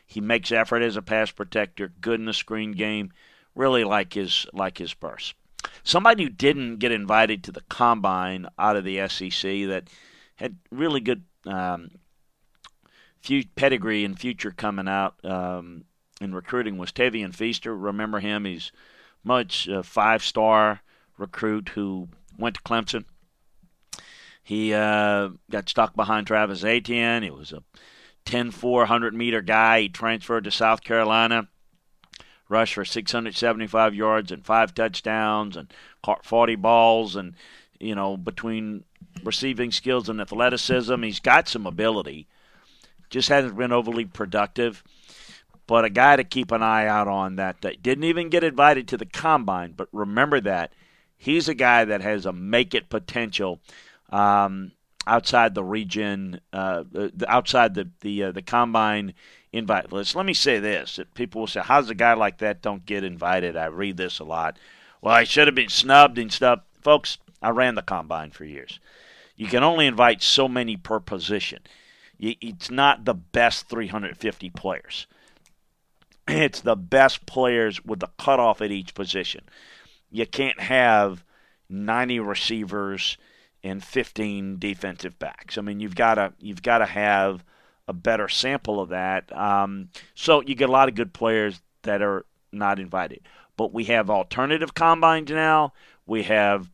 [0.05, 3.11] He makes effort as a pass protector, good in the screen game.
[3.55, 5.35] Really like his like his burst.
[5.83, 9.89] somebody who didn't get invited to the combine out of the SEC that
[10.35, 11.91] had really good um,
[13.55, 15.85] pedigree and future coming out um,
[16.19, 17.75] in recruiting was Tavien Feaster.
[17.75, 18.45] Remember him?
[18.45, 18.71] He's
[19.23, 20.81] much a five-star
[21.17, 23.05] recruit who went to Clemson.
[24.43, 27.23] He uh, got stuck behind Travis Etienne.
[27.23, 27.63] He was a
[28.25, 29.81] 10 400 meter guy.
[29.81, 31.47] He transferred to South Carolina,
[32.53, 37.15] rushed for 675 yards and five touchdowns and caught 40 balls.
[37.15, 37.33] And,
[37.79, 38.83] you know, between
[39.23, 42.27] receiving skills and athleticism, he's got some ability.
[43.09, 44.83] Just hasn't been overly productive.
[45.65, 48.87] But a guy to keep an eye out on that, that didn't even get invited
[48.89, 49.73] to the combine.
[49.75, 50.71] But remember that
[51.17, 53.59] he's a guy that has a make it potential
[54.11, 54.73] um,
[55.07, 56.83] outside the region, uh,
[57.27, 59.13] outside the the uh, the combine
[59.53, 60.15] invite list.
[60.15, 62.85] Let me say this: that people will say, "How does a guy like that don't
[62.85, 64.57] get invited?" I read this a lot.
[65.01, 67.17] Well, I should have been snubbed and stuff, folks.
[67.41, 68.79] I ran the combine for years.
[69.35, 71.59] You can only invite so many per position.
[72.19, 75.07] It's not the best 350 players.
[76.27, 79.41] It's the best players with the cutoff at each position.
[80.09, 81.25] You can't have
[81.69, 83.17] 90 receivers
[83.61, 85.57] and 15 defensive backs.
[85.57, 87.43] I mean, you've got to you've got to have
[87.87, 89.35] a better sample of that.
[89.35, 93.21] Um, so you get a lot of good players that are not invited.
[93.57, 95.73] But we have alternative combines now.
[96.05, 96.69] We have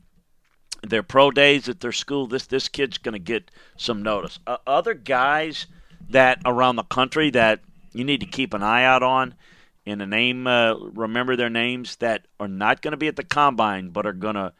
[0.82, 2.28] their pro days at their school.
[2.28, 4.39] This this kid's going to get some notice.
[4.48, 5.67] Uh, other guys
[6.10, 7.60] that around the country that
[7.91, 9.36] you need to keep an eye out on,
[9.86, 13.24] and a name, uh, remember their names that are not going to be at the
[13.24, 14.54] combine, but are going to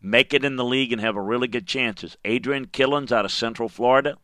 [0.00, 2.16] make it in the league and have a really good chances.
[2.24, 4.16] Adrian Killins out of Central Florida,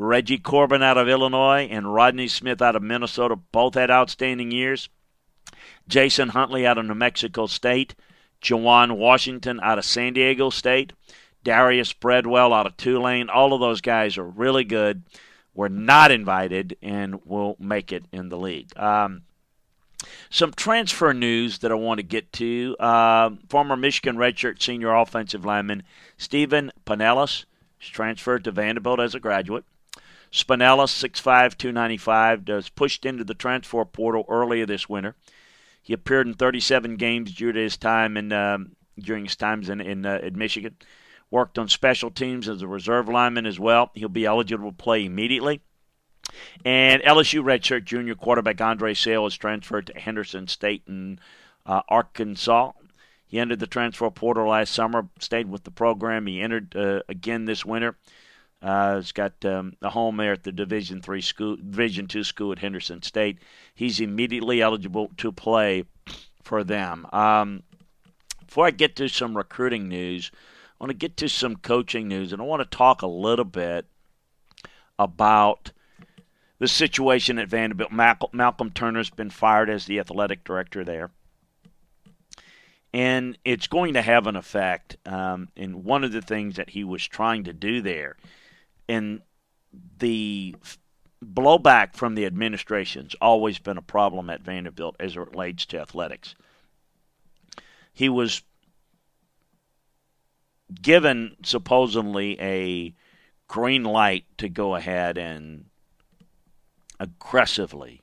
[0.00, 4.88] Reggie Corbin out of Illinois, and Rodney Smith out of Minnesota both had outstanding years.
[5.86, 7.94] Jason Huntley out of New Mexico State,
[8.42, 10.94] Juwan Washington out of San Diego State,
[11.44, 13.28] Darius Bradwell out of Tulane.
[13.28, 15.02] All of those guys are really good.
[15.52, 18.76] Were not invited and will make it in the league.
[18.78, 19.22] Um,
[20.30, 22.76] some transfer news that I want to get to.
[22.80, 25.82] Uh, former Michigan redshirt senior offensive lineman
[26.16, 27.44] Stephen Spanellis
[27.80, 29.64] transferred to Vanderbilt as a graduate.
[30.32, 35.16] Spanellis, 6'5", 295, was pushed into the transfer portal earlier this winter.
[35.82, 40.06] He appeared in 37 games during his time in um, during his times in in,
[40.06, 40.76] uh, in Michigan.
[41.30, 43.90] Worked on special teams as a reserve lineman as well.
[43.94, 45.60] He'll be eligible to play immediately.
[46.64, 51.18] And LSU redshirt junior quarterback Andre Sale is transferred to Henderson State in
[51.66, 52.72] uh, Arkansas.
[53.26, 56.26] He entered the transfer portal last summer, stayed with the program.
[56.26, 57.96] He entered uh, again this winter.
[58.62, 62.52] Uh, he's got um, a home there at the Division Three school, Division Two school
[62.52, 63.38] at Henderson State.
[63.74, 65.84] He's immediately eligible to play
[66.42, 67.06] for them.
[67.12, 67.62] Um,
[68.44, 70.30] before I get to some recruiting news,
[70.80, 73.44] I want to get to some coaching news, and I want to talk a little
[73.44, 73.86] bit
[74.98, 75.72] about
[76.58, 77.92] the situation at Vanderbilt.
[77.92, 81.10] Malcolm Turner's been fired as the athletic director there.
[82.92, 84.96] And it's going to have an effect.
[85.06, 88.16] Um, and one of the things that he was trying to do there,
[88.90, 89.22] and
[89.98, 90.56] the
[91.24, 96.34] blowback from the administration's always been a problem at Vanderbilt as it relates to athletics.
[97.92, 98.42] He was
[100.82, 102.94] given supposedly a
[103.46, 105.66] green light to go ahead and
[106.98, 108.00] aggressively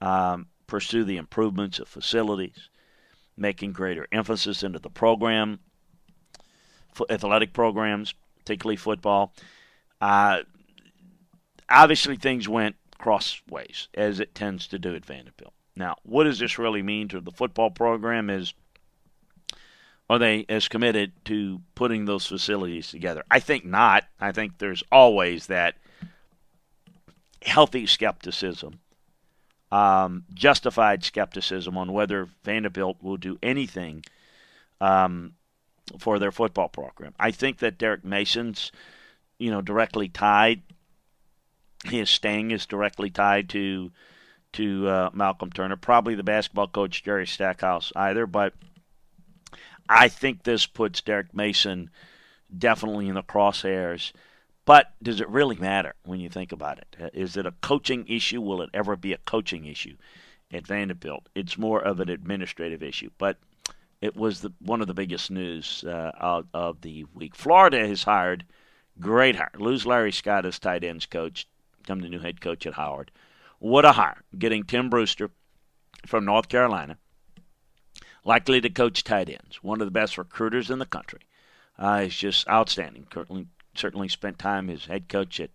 [0.00, 2.70] um, pursue the improvements of facilities,
[3.36, 5.58] making greater emphasis into the program,
[7.10, 8.14] athletic programs,
[8.50, 9.32] particularly football.
[10.00, 10.40] Uh,
[11.68, 15.54] obviously, things went crossways, as it tends to do at Vanderbilt.
[15.76, 18.28] Now, what does this really mean to the football program?
[18.28, 18.52] Is
[20.08, 23.22] are they as committed to putting those facilities together?
[23.30, 24.04] I think not.
[24.20, 25.76] I think there's always that
[27.42, 28.80] healthy skepticism,
[29.70, 34.04] um, justified skepticism on whether Vanderbilt will do anything
[34.80, 35.34] um,
[35.98, 37.14] for their football program.
[37.18, 38.72] I think that Derek Mason's,
[39.38, 40.62] you know, directly tied.
[41.84, 43.90] His staying is directly tied to
[44.52, 45.76] to uh, Malcolm Turner.
[45.76, 48.54] Probably the basketball coach Jerry Stackhouse either, but
[49.88, 51.90] I think this puts Derek Mason
[52.58, 54.12] definitely in the crosshairs
[54.70, 56.96] but does it really matter when you think about it?
[57.00, 58.40] Uh, it a coaching issue?
[58.40, 59.96] Will it ever be a coaching issue
[60.52, 61.28] at Vanderbilt?
[61.34, 63.10] It's more of an administrative issue.
[63.18, 63.38] But
[64.00, 67.34] it was the, one of the biggest news uh, of, of, the week.
[67.34, 68.44] Florida has hired,
[68.98, 69.50] great hire.
[69.58, 71.46] Lose Larry Scott as tight ends coach,
[71.78, 73.10] become the new head coach at Howard.
[73.58, 74.22] What a hire.
[74.38, 75.30] Getting Tim Brewster
[76.06, 76.96] from North Carolina.
[78.24, 79.62] likely to coach tight ends.
[79.62, 81.20] One of the best recruiters in the country.
[81.78, 83.06] Uh, he's just outstanding.
[83.12, 85.50] Certainly, certainly spent time as head coach at,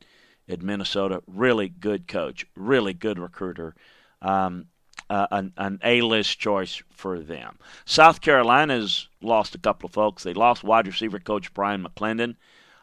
[0.48, 1.22] at Minnesota.
[1.28, 2.46] Really good coach.
[2.56, 3.76] Really good recruiter.
[4.22, 4.68] Um,
[5.10, 7.58] uh, an, an A-list choice for them.
[7.86, 10.24] South Carolina's lost a couple of folks.
[10.24, 12.36] They lost wide receiver coach Bryan McClendon,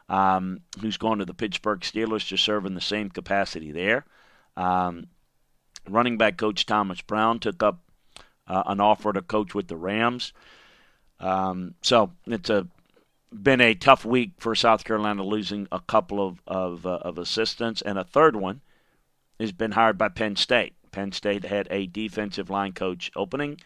[0.08, 4.04] um, who's going to the Pittsburgh Steelers to serve in the same capacity there.
[4.56, 5.08] Um,
[5.88, 7.80] running back coach Thomas Brown took up
[8.46, 10.32] uh, an offer to coach with the Rams.
[11.20, 12.66] Um, so it's a
[13.32, 17.80] been a tough week for South Carolina, losing a couple of of, uh, of assistants,
[17.80, 18.60] and a third one
[19.40, 20.74] has been hired by Penn State.
[20.92, 23.58] Penn State had a defensive line coach opening.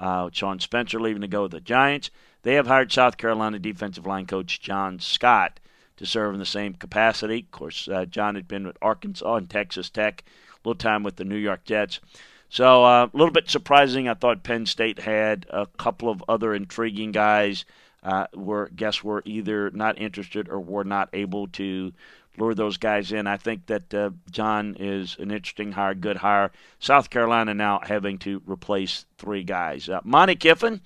[0.00, 2.10] Uh, Sean Spencer leaving to go with the Giants.
[2.42, 5.60] They have hired South Carolina defensive line coach John Scott
[5.98, 7.40] to serve in the same capacity.
[7.40, 11.16] Of course, uh, John had been with Arkansas and Texas Tech, a little time with
[11.16, 12.00] the New York Jets.
[12.48, 14.08] So uh, a little bit surprising.
[14.08, 17.64] I thought Penn State had a couple of other intriguing guys.
[18.02, 21.92] Uh, were guess were either not interested or were not able to
[22.36, 23.26] lure those guys in.
[23.26, 26.50] I think that uh, John is an interesting hire, good hire.
[26.78, 29.88] South Carolina now having to replace three guys.
[29.88, 30.80] Uh, Monte Kiffin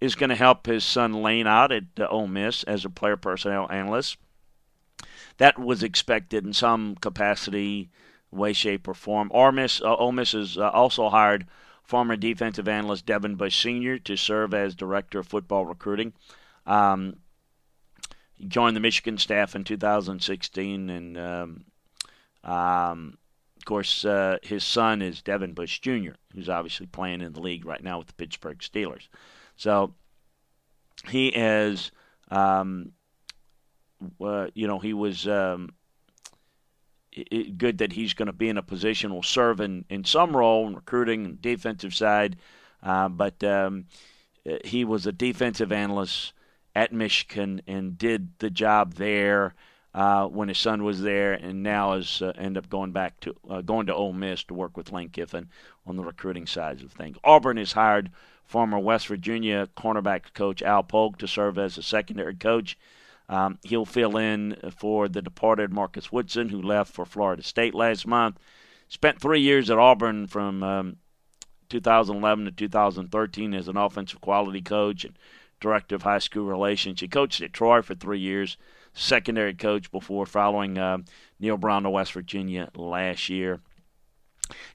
[0.00, 3.16] is going to help his son Lane out at uh, Ole Miss as a player
[3.16, 4.16] personnel analyst.
[5.38, 7.90] That was expected in some capacity
[8.30, 9.30] way, shape, or form.
[9.32, 11.46] Ole Miss, uh, Ole Miss has uh, also hired
[11.82, 13.98] former defensive analyst Devin Bush Sr.
[14.00, 16.12] to serve as director of football recruiting.
[16.66, 17.16] Um,
[18.36, 21.64] he joined the Michigan staff in 2016, and um,
[22.44, 23.18] um,
[23.56, 27.64] of course, uh, his son is Devin Bush Jr., who's obviously playing in the league
[27.64, 29.08] right now with the Pittsburgh Steelers.
[29.56, 29.94] So
[31.08, 31.90] he is,
[32.30, 32.92] um,
[34.20, 35.70] uh, you know, he was um,
[37.12, 40.36] it, good that he's going to be in a position will serve in, in some
[40.36, 42.36] role in recruiting and defensive side,
[42.82, 43.86] uh, but um,
[44.64, 46.34] he was a defensive analyst
[46.76, 49.54] at Michigan and did the job there
[49.94, 53.34] uh, when his son was there, and now is uh, ended up going back to
[53.48, 55.48] uh, going to Ole Miss to work with Lane Kiffin
[55.86, 57.16] on the recruiting sides of things.
[57.24, 58.10] Auburn has hired
[58.44, 62.76] former West Virginia cornerback coach Al Polk to serve as a secondary coach.
[63.30, 68.06] Um, he'll fill in for the departed Marcus Woodson, who left for Florida State last
[68.06, 68.38] month.
[68.88, 70.96] Spent three years at Auburn from um,
[71.70, 75.18] 2011 to 2013 as an offensive quality coach and
[75.60, 77.00] director of high school relations.
[77.00, 78.56] He coached at Troy for three years,
[78.92, 80.98] secondary coach before following uh,
[81.38, 83.60] Neal Brown to West Virginia last year.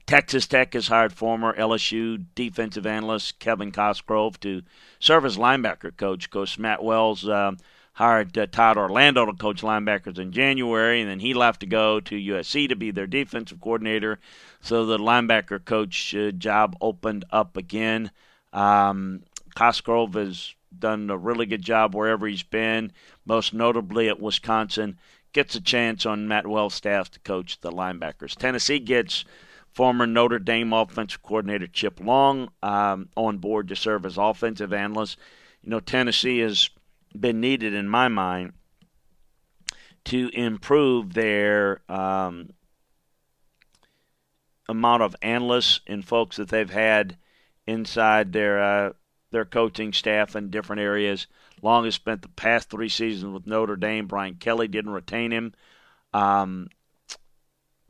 [0.05, 4.63] Texas Tech has hired former LSU defensive analyst Kevin Cosgrove to
[4.99, 6.29] serve as linebacker coach.
[6.29, 7.53] Coach Matt Wells uh,
[7.93, 11.99] hired uh, Todd Orlando to coach linebackers in January, and then he left to go
[12.01, 14.19] to USC to be their defensive coordinator.
[14.59, 18.11] So the linebacker coach uh, job opened up again.
[18.51, 19.23] Um,
[19.55, 22.91] Cosgrove has done a really good job wherever he's been,
[23.25, 24.97] most notably at Wisconsin.
[25.33, 28.35] Gets a chance on Matt Wells' staff to coach the linebackers.
[28.35, 29.23] Tennessee gets
[29.71, 35.17] former Notre Dame offensive coordinator Chip Long um, on board to serve as offensive analyst.
[35.61, 36.69] You know, Tennessee has
[37.17, 38.53] been needed in my mind
[40.05, 42.49] to improve their um,
[44.67, 47.17] amount of analysts and folks that they've had
[47.67, 48.93] inside their uh,
[49.31, 51.27] their coaching staff in different areas.
[51.61, 54.07] Long has spent the past three seasons with Notre Dame.
[54.07, 55.53] Brian Kelly didn't retain him.
[56.13, 56.69] Um,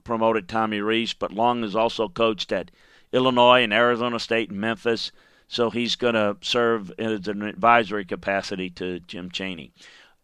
[0.04, 2.72] promoted Tommy Rees, but Long has also coached at
[3.12, 5.12] Illinois and Arizona State and Memphis
[5.52, 9.74] so he's going to serve as an advisory capacity to Jim Chaney.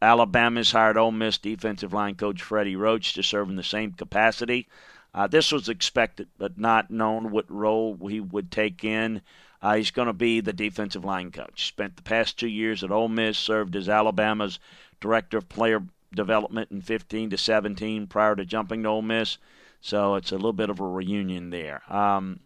[0.02, 4.70] Alabama's hired Ole Miss defensive line coach Freddie Roach to serve in the same capacity.
[5.14, 9.22] Uh, this was expected, but not known what role he would take in.
[9.62, 11.68] Uh, he's going to be the defensive line coach.
[11.68, 14.60] Spent the past two years at Ole Miss, served as Alabama's
[15.00, 19.38] director of player development in 15 to 17 prior to jumping to Ole Miss.
[19.82, 21.82] So it's a little bit of a reunion there.
[21.92, 22.40] Um,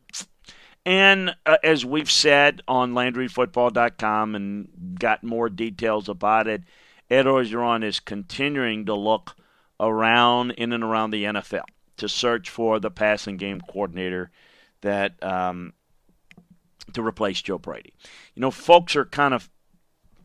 [0.86, 6.64] and uh, as we've said on LandryFootball.com and got more details about it,
[7.10, 9.36] Ed Orgeron is continuing to look
[9.80, 11.66] around in and around the NFL
[11.98, 14.32] to search for the passing game coordinator
[14.82, 15.74] that um,
[16.94, 17.94] to replace Joe Brady.
[18.36, 19.50] You know, folks are kind of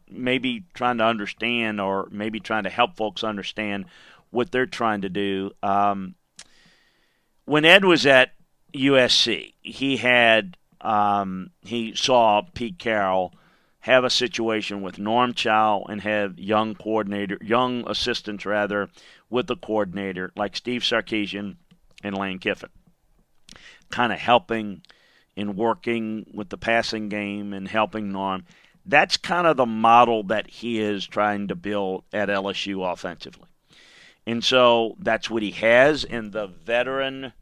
[0.08, 3.86] maybe trying to understand or maybe trying to help folks understand
[4.30, 5.50] what they're trying to do.
[5.62, 6.14] Um,
[7.44, 8.32] when Ed was at
[8.74, 13.32] USC, he had um, he saw Pete Carroll
[13.80, 18.90] have a situation with Norm Chow and have young coordinator, young assistants rather,
[19.30, 21.56] with the coordinator like Steve Sarkisian
[22.02, 22.70] and Lane Kiffin,
[23.90, 24.82] kind of helping
[25.36, 28.44] and working with the passing game and helping Norm.
[28.84, 33.48] that's kind of the model that he is trying to build at LSU offensively.
[34.26, 37.32] And so that's what he has in the veteran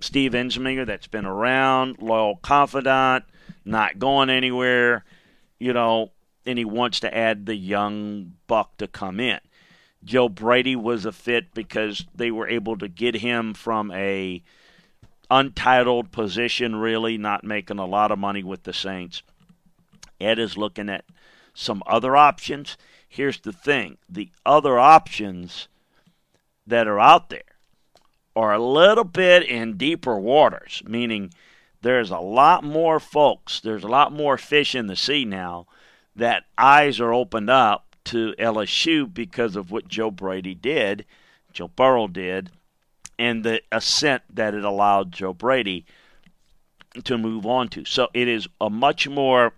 [0.00, 3.24] Steve Ensminger that's been around, loyal confidant,
[3.64, 5.04] not going anywhere,
[5.58, 6.12] you know,
[6.44, 9.40] and he wants to add the young buck to come in.
[10.04, 14.42] Joe Brady was a fit because they were able to get him from a
[15.30, 19.22] untitled position, really not making a lot of money with the Saints.
[20.20, 21.04] Ed is looking at
[21.54, 22.76] some other options.
[23.08, 25.68] Here's the thing: the other options
[26.66, 27.42] that are out there
[28.36, 31.32] are a little bit in deeper waters, meaning
[31.82, 35.66] there's a lot more folks, there's a lot more fish in the sea now
[36.16, 41.04] that eyes are opened up to LSU because of what Joe Brady did,
[41.52, 42.50] Joe Burrow did,
[43.18, 45.84] and the ascent that it allowed Joe Brady
[47.02, 47.84] to move on to.
[47.84, 49.52] So it is a much more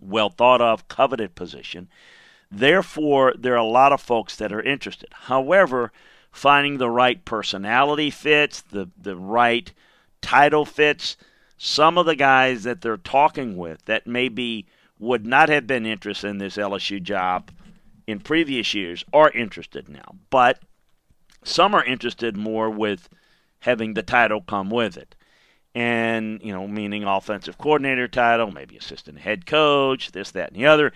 [0.00, 1.88] well thought of, coveted position.
[2.50, 5.08] Therefore, there are a lot of folks that are interested.
[5.12, 5.92] However,
[6.30, 9.72] finding the right personality fits, the, the right
[10.20, 11.16] title fits,
[11.58, 14.66] some of the guys that they're talking with that maybe
[14.98, 17.50] would not have been interested in this LSU job
[18.06, 20.14] in previous years are interested now.
[20.30, 20.60] But
[21.46, 23.08] some are interested more with
[23.60, 25.14] having the title come with it.
[25.74, 30.66] And, you know, meaning offensive coordinator title, maybe assistant head coach, this, that, and the
[30.66, 30.92] other.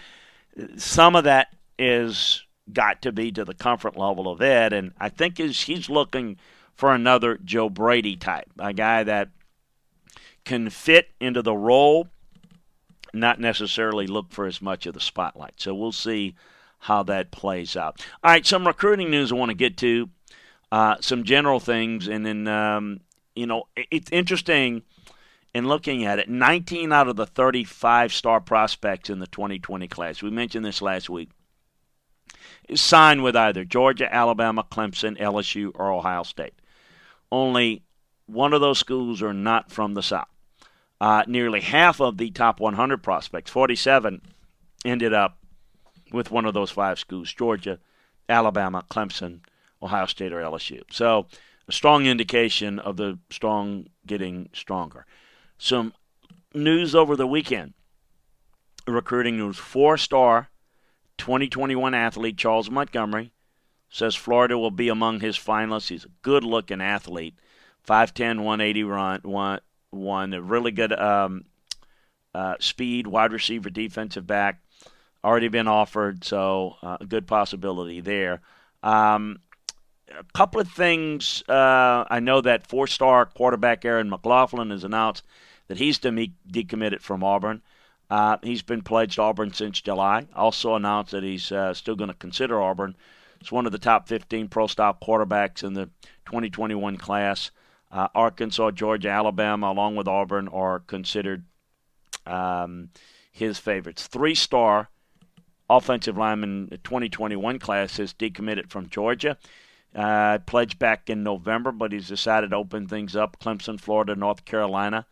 [0.77, 4.73] Some of that is got to be to the comfort level of Ed.
[4.73, 6.39] And I think is he's looking
[6.75, 9.29] for another Joe Brady type, a guy that
[10.45, 12.09] can fit into the role
[13.13, 15.55] not necessarily look for as much of the spotlight.
[15.57, 16.35] So we'll see
[16.79, 18.01] how that plays out.
[18.23, 20.09] All right, some recruiting news I want to get to,
[20.73, 23.01] uh, some general things, and then um,
[23.35, 24.83] you know it's interesting
[25.55, 26.29] in looking at it.
[26.29, 30.23] 19 out of the 35 star prospects in the 2020 class.
[30.23, 31.31] We mentioned this last week.
[32.73, 36.55] Signed with either Georgia, Alabama, Clemson, LSU, or Ohio State.
[37.33, 37.83] Only
[38.27, 40.29] one of those schools are not from the South.
[41.01, 44.21] Uh, nearly half of the top 100 prospects, 47,
[44.85, 45.39] ended up
[46.13, 47.79] with one of those five schools Georgia,
[48.29, 49.41] Alabama, Clemson,
[49.83, 50.83] Ohio State, or LSU.
[50.91, 51.27] So,
[51.69, 55.07] a strong indication of the strong getting stronger.
[55.59, 55.95] Some
[56.53, 57.75] news over the weekend
[58.87, 60.49] recruiting news four star
[61.19, 63.31] 2021 athlete Charles Montgomery
[63.91, 65.89] says Florida will be among his finalists.
[65.89, 67.35] He's a good looking athlete,
[67.87, 69.61] 5'10, 180 run, one,
[69.91, 71.45] one, a really good um,
[72.35, 74.61] uh, speed wide receiver, defensive back,
[75.25, 78.41] already been offered, so uh, a good possibility there.
[78.83, 79.41] Um,
[80.11, 81.43] a couple of things.
[81.49, 85.25] Uh, I know that four-star quarterback Aaron McLaughlin has announced
[85.69, 87.63] that he's de- decommitted from Auburn.
[88.11, 90.27] Uh, he's been pledged Auburn since July.
[90.35, 92.97] Also announced that he's uh, still going to consider Auburn.
[93.39, 95.87] He's one of the top 15 pro-style quarterbacks in the
[96.27, 97.51] 2021 class.
[97.93, 101.45] Uh, Arkansas, Georgia, Alabama, along with Auburn, are considered
[102.27, 102.91] um,
[103.33, 104.07] his favorites.
[104.07, 104.91] Three star
[105.69, 109.39] offensive lineman 2021 class has decommitted from Georgia.
[109.95, 113.41] Uh, pledged back in November, but he's decided to open things up.
[113.41, 115.05] Clemson, Florida, North Carolina,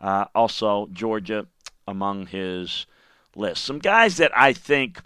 [0.00, 1.46] uh, also Georgia
[1.86, 2.86] among his
[3.36, 3.64] list.
[3.64, 5.00] Some guys that I think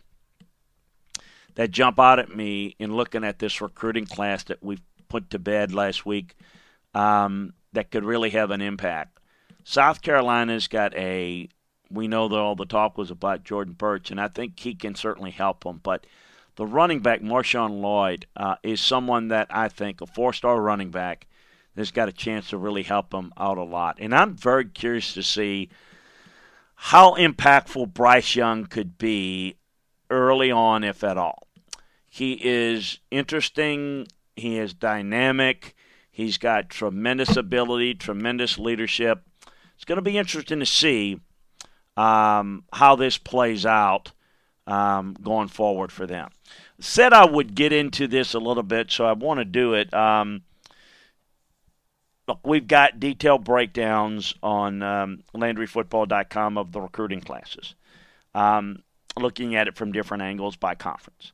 [1.56, 5.38] that jump out at me in looking at this recruiting class that we put to
[5.38, 6.36] bed last week
[6.94, 9.18] um, that could really have an impact.
[9.64, 11.48] South Carolina's got a.
[11.90, 14.94] We know that all the talk was about Jordan Burch, and I think he can
[14.94, 15.80] certainly help them.
[15.82, 16.06] But
[16.58, 20.90] the running back, Marshawn Lloyd, uh, is someone that I think, a four star running
[20.90, 21.28] back,
[21.76, 23.98] that's got a chance to really help them out a lot.
[24.00, 25.68] And I'm very curious to see
[26.74, 29.54] how impactful Bryce Young could be
[30.10, 31.46] early on, if at all.
[32.08, 35.76] He is interesting, he is dynamic.
[36.10, 39.22] He's got tremendous ability, tremendous leadership.
[39.76, 41.20] It's going to be interesting to see
[41.96, 44.10] um, how this plays out
[44.66, 46.30] um, going forward for them.
[46.80, 49.92] Said I would get into this a little bit, so I want to do it.
[49.92, 50.42] Um,
[52.26, 57.74] look, we've got detailed breakdowns on um, LandryFootball.com of the recruiting classes,
[58.34, 58.82] um,
[59.18, 61.32] looking at it from different angles by conference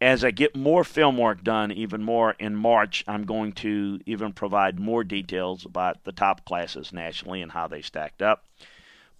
[0.00, 4.32] as I get more film work done, even more in March, I'm going to even
[4.32, 8.46] provide more details about the top classes nationally and how they stacked up.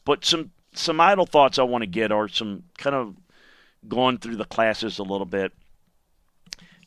[0.04, 3.16] But some some idle thoughts I want to get are some kind of
[3.88, 5.52] going through the classes a little bit.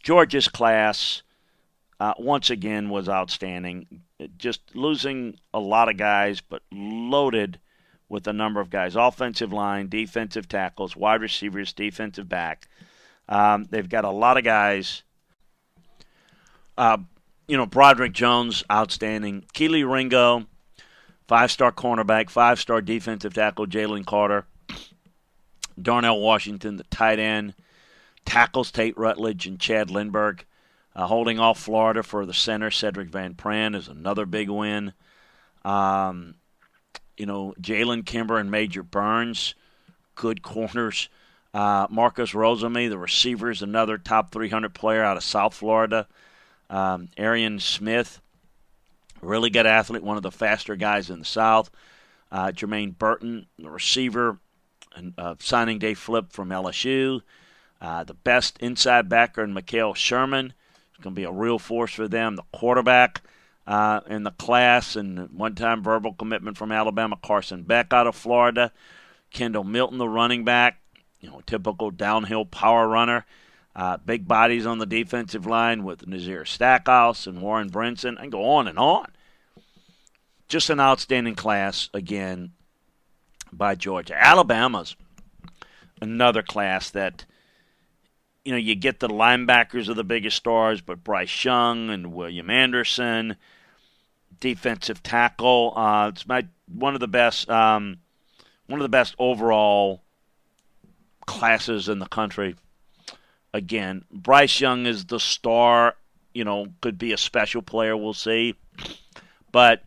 [0.04, 1.24] Georgia's class
[2.00, 4.02] uh, once again was outstanding.
[4.38, 7.60] Just losing a lot of guys, but loaded
[8.10, 12.68] with a number of guys offensive line, defensive tackles, wide receivers, defensive back.
[13.28, 15.04] Um, they've got a lot of guys.
[16.78, 16.98] Uh,
[17.48, 19.46] you know, Broderick Jones, outstanding.
[19.54, 20.46] Kelee Ringo,
[21.28, 24.46] five star cornerback, five star defensive tackle, Jalen Carter.
[25.82, 27.54] Darnell Washington, the tight end.
[28.26, 30.42] Tackles Tate Ratledge and Chad Lindberg.
[30.96, 34.94] Uh, holding off Florida for the center, Sedrick Van Pran, is another big win.
[35.66, 36.36] Um,
[37.18, 39.56] you know, Jalen Kimber and Major Burns,
[40.16, 41.10] good corners.
[41.54, 46.08] Uh, Marcus Rosemy, the receiver, is another top 300 player out of South Florida.
[46.70, 48.22] Um, Arian Smith,
[49.22, 51.70] really good athlete, one of the faster guys in the South.
[52.32, 54.40] Uh, Jermaine Burton, the receiver,
[55.18, 57.22] uh, signing day flip from LSU.
[57.82, 60.54] Uh, the best inside backer in Mekhail Sherman
[60.94, 62.38] It's going to be a real force for them.
[62.38, 63.22] The quarterback
[63.68, 68.16] uh, in the class and one time verbal commitment from Alabama, Carson Beck out of
[68.16, 68.72] Florida.
[69.32, 70.80] Kendall Milton, the running back,
[71.20, 73.26] you know, typical downhill power runner.
[73.76, 78.22] Uh, big bodies on the defensive line with Nazir Stackhouse and Warren Brinson.
[78.22, 79.08] and go on and on.
[80.48, 82.52] Just an outstanding class again
[83.58, 84.16] by Georgia.
[84.22, 84.96] Alabama's
[86.02, 87.26] another class that
[88.44, 92.50] you know, you get the linebackers of the biggest stars, but Bryce Young and William
[92.50, 93.38] Anderson,
[94.40, 95.74] defensive tackle.
[95.76, 98.00] Uh, it's my one of the best, um,
[98.68, 100.04] one of the best overall
[101.26, 102.56] classes in the country.
[103.54, 105.96] Again, Bryce Young is the star.
[106.34, 107.96] You know, could be a special player.
[107.96, 108.56] We'll see,
[109.52, 109.84] but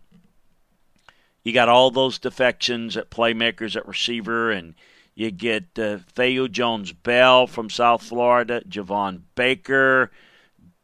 [1.46, 4.74] you got all those defections at playmakers at receiver and
[5.14, 10.10] you get uh, Thaiu Jones Bell from South Florida, Javon Baker,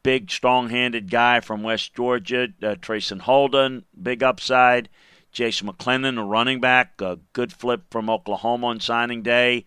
[0.03, 4.87] big, strong handed guy from West Georgia, uh, Traeshon Holden, big upside.
[5.33, 9.65] Jason McClellan, a running back, a good flip from Oklahoma on signing day.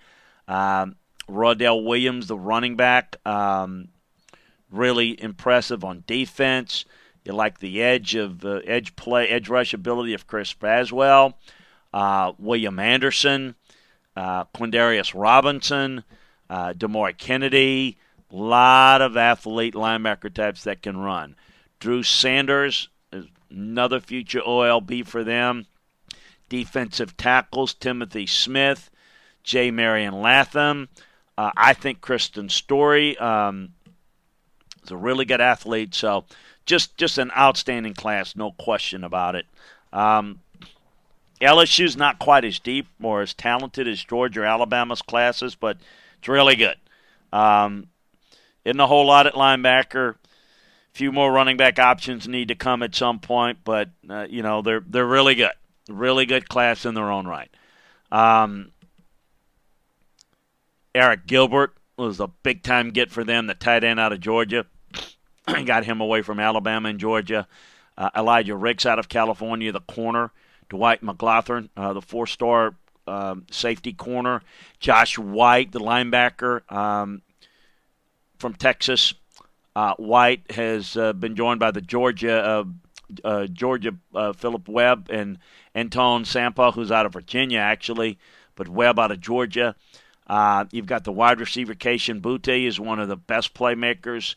[0.49, 0.97] Um,
[1.28, 3.88] Roydell Williams, the running back, um,
[4.70, 6.86] really impressive on defense.
[7.27, 11.35] You like the edge of uh, edge play, edge rush ability of Chris Braswell.
[11.93, 13.57] Uh, William Anderson,
[14.14, 16.05] uh, Quandarrius Robinson,
[16.49, 17.99] uh, Demouy Kennedy,
[18.31, 21.35] a lot of athlete linebacker types that can run.
[21.81, 25.66] Drew Sanders is another future OLB for them.
[26.49, 28.89] Defensive tackles, Timothy Smith,
[29.43, 29.72] J.
[29.72, 30.89] Marion Latham.
[31.37, 33.70] Uh, I think Kristian Story um,
[34.85, 35.95] is a really good athlete.
[35.95, 36.24] So
[36.67, 39.47] just just an outstanding class, no question about it.
[39.93, 40.41] Um,
[41.41, 45.79] LSU's not quite as deep or as talented as Georgia or Alabama's classes, but
[46.19, 46.77] it's really good.
[47.33, 47.89] Um,
[48.64, 50.14] isn't a whole lot at linebacker.
[50.14, 50.17] A
[50.93, 54.62] few more running back options need to come at some point, but uh, you know
[54.62, 55.53] they're they're really good,
[55.89, 57.51] really good class in their own right.
[58.11, 58.73] Um,
[60.95, 64.67] Arik Gilbert was a big time get for them, the tight end out of Georgia.
[65.64, 67.47] Got him away from Alabama and Georgia.
[67.97, 70.32] Uh, Elijah Ricks out of California, the corner.
[70.68, 72.74] Dwight McGlothern, uh, the four star
[73.07, 74.42] um, safety corner.
[74.80, 77.22] Josh White, the linebacker um,
[78.38, 79.14] from Texas.
[79.74, 82.64] Uh, White has uh, been joined by the Georgia uh,
[83.22, 85.38] uh, Georgia uh, Philip Webb and
[85.74, 88.18] Anton Sampa, who's out of Virginia actually,
[88.57, 89.76] but Webb out of Georgia.
[90.72, 94.34] you've got the wide receiver Kayshon Boutte is one of the best playmakers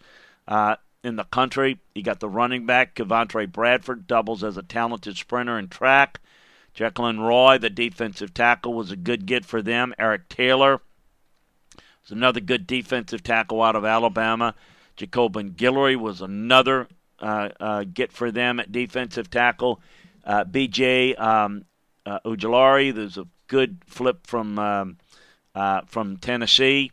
[1.03, 1.79] in the country.
[1.95, 6.19] You got the running back, Kevontre Bradford, doubles as a talented sprinter and track.
[6.75, 9.93] Jaquelin Roy, the defensive tackle, was a good get for them.
[9.97, 10.81] Eric Taylor
[12.05, 14.55] is another good defensive tackle out of Alabama.
[14.97, 16.87] Jacobian Guillory was another
[17.19, 19.81] uh, uh, get for them at defensive tackle.
[20.23, 21.15] Uh, B.J.
[21.15, 21.65] Um,
[22.05, 24.97] uh, Ojulari, there's a good flip from um,
[25.55, 26.91] uh, from Tennessee.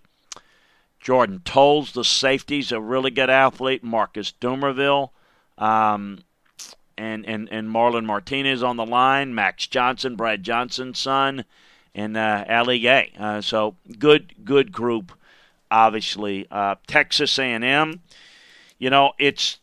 [1.07, 3.85] Jordan Toles, the safety's a really good athlete.
[3.85, 5.11] Marcus Dumervil,
[5.57, 6.19] um,
[6.99, 9.33] and, and, and Marlon Martinez on the line.
[9.33, 11.45] Max Johnson, Brad Johnson's son,
[11.95, 13.13] and uh, Ali Gaye.
[13.17, 15.13] Uh, so good, good group,
[15.71, 16.49] obviously.
[16.51, 18.03] Uh, Texas A&M,
[18.81, 19.61] you know, it's,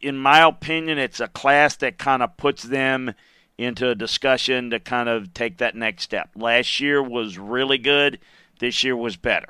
[0.00, 3.14] in my opinion, it's a class that kind of puts them
[3.58, 6.30] into a discussion to kind of take that next step.
[6.36, 8.20] Last year was really good.
[8.60, 9.48] This year was better.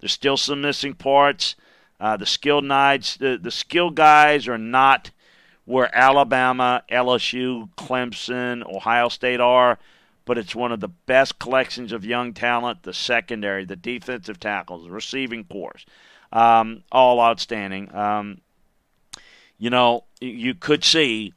[0.00, 1.56] There's still some missing parts.
[1.98, 5.10] Uh, the skilled knights, the, the skill guys are not
[5.64, 9.78] where Alabama, LSU, Clemson, Ohio State are,
[10.24, 12.82] but it's one of the best collections of young talent.
[12.82, 15.84] The secondary, the defensive tackles, the receiving corps,
[16.32, 17.94] um, all outstanding.
[17.94, 18.40] Um,
[19.58, 21.32] you know, you could see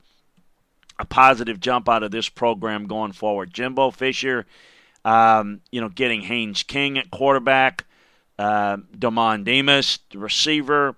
[1.00, 3.54] a positive jump out of this program going forward.
[3.54, 4.46] Jimbo Fisher
[5.06, 7.86] Um, you know, getting Haynes King at quarterback,
[8.40, 10.96] uh, Demond Demas, the receiver.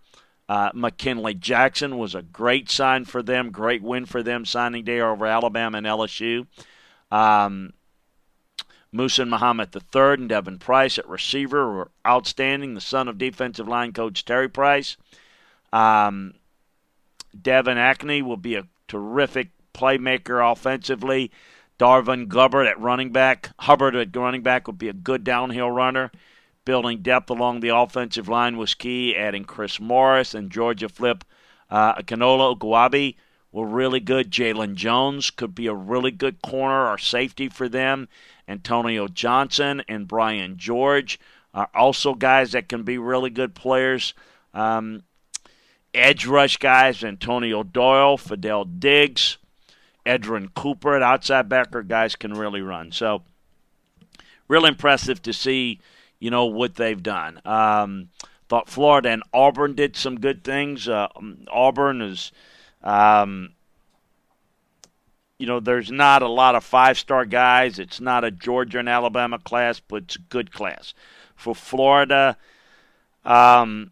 [0.48, 5.00] Uh, McKinley Jackson was a great sign for them, great win for them signing day
[5.00, 6.46] over Alabama and LSU.
[7.10, 7.74] Um,
[8.94, 13.92] Muhsin Muhammad III and Devin Price at receiver were outstanding, the son of defensive line
[13.92, 14.98] coach Terry Price.
[15.74, 16.36] Um,
[17.40, 21.32] Devin Ackley will be a terrific playmaker offensively.
[21.80, 23.50] Darvin Hubbard at running back.
[23.62, 26.12] Hubbard at running back would be a good downhill runner.
[26.64, 29.16] Building depth along the offensive line was key.
[29.16, 31.24] Adding Chris Morris and Georgia Flip
[31.72, 33.16] uh, Kanola Okuabi
[33.52, 34.30] were really good.
[34.30, 38.08] Jalen Jones could be a really good corner or safety for them.
[38.48, 41.20] Antonio Johnson and Brian George
[41.54, 44.14] are also guys that can be really good players.
[44.54, 45.04] Um,
[45.94, 49.38] edge rush guys, Antonio Doyle, Fadil Diggs,
[50.06, 52.92] Edgerrin Cooper at outside backer, guys can really run.
[52.92, 53.24] So,
[54.48, 55.80] real impressive to see,
[56.22, 57.42] you know, what they've done.
[57.44, 58.10] Um,
[58.48, 60.88] thought Florida and Auburn did some good things.
[60.88, 61.08] Uh,
[61.50, 62.32] Auburn is,
[62.84, 63.54] um,
[65.40, 67.80] you know, there's not a lot of five star guys.
[67.80, 70.94] It's not a Georgia and Alabama class, but it's a good class.
[71.36, 72.38] For Florida,
[73.26, 73.92] um,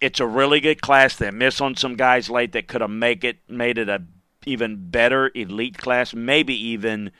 [0.00, 1.16] it's a really good class.
[1.16, 4.02] They miss on some guys late that could have make it made it a
[4.46, 7.10] even better elite class, maybe even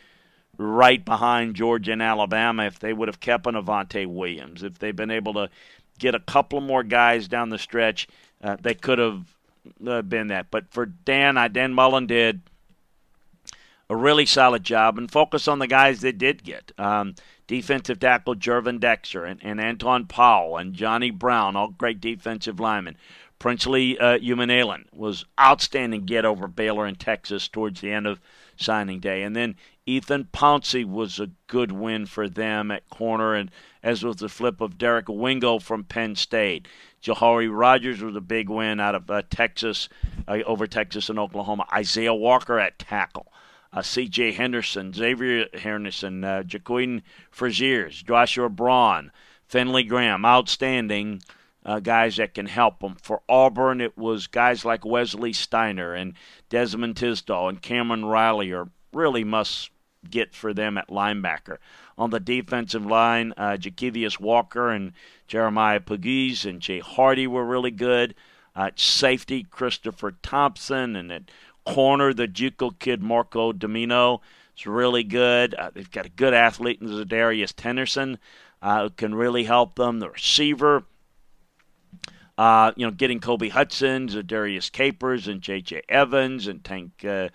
[0.58, 4.62] right behind Georgia and Alabama if they would have kept an Avantae Williams.
[4.62, 5.48] If they've been able to
[5.98, 8.08] get a couple more guys down the stretch,
[8.42, 9.24] uh, they could have
[9.86, 10.50] uh, been that.
[10.50, 12.40] But for Dan, I Dan Mullen did
[13.88, 16.72] a really solid job and focus on the guys that did get.
[16.76, 17.14] Um,
[17.46, 22.96] defensive tackle Gervon Dexter and, and Anton Powell and Johnny Brown, all great defensive linemen.
[23.38, 28.20] Princely uh, Umanmielen was outstanding get over Baylor in Texas towards the end of
[28.56, 29.22] signing day.
[29.22, 29.54] And then
[29.88, 33.50] Ethan Pouncey was a good win for them at corner, and
[33.82, 36.68] as was the flip of Derek Wingo from Penn State.
[37.02, 39.88] Jahari Rogers was a big win out of uh, Texas
[40.26, 41.64] uh, over Texas and Oklahoma.
[41.72, 43.32] Isaiah Walker at tackle
[43.72, 44.32] uh, C.J.
[44.32, 49.10] Henderson, Xavier Henderson, uh, Jaquin Fraziers, Joshua Braun,
[49.46, 51.22] Finley Graham, outstanding
[51.64, 52.96] uh, guys that can help them.
[53.00, 56.12] For Auburn, it was guys like Wesley Steiner and
[56.50, 59.70] Desmond Tisdol and Cameron Riley are really must
[60.10, 61.58] get for them at linebacker.
[61.96, 63.56] On the defensive line, uh,
[64.20, 64.92] Walker and
[65.26, 68.14] Jeremiah Pegues and Jay Hardy were really good.
[68.54, 71.30] Uh, safety, Christopher Thompson, and at
[71.64, 74.20] corner, the JUCO kid Marco Domio
[74.56, 75.54] is really good.
[75.54, 78.18] Uh, they've got a good athlete in Zadarius Tennyson
[78.62, 80.00] uh, who can really help them.
[80.00, 80.84] The receiver,
[82.36, 85.82] uh, you know, getting Kobe Hudson, Zadarius Capers, and J.J.
[85.88, 87.28] Evans, and Tank uh,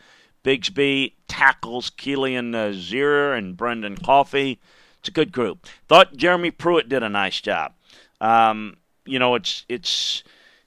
[0.43, 4.59] Bigsby, tackles Keelan uh, Zierer and Brenden Coffey.
[4.99, 5.67] It's a good group.
[5.87, 7.73] Thought Jeremy Pruitt did a nice job.
[8.21, 10.23] Um, you know, it's it's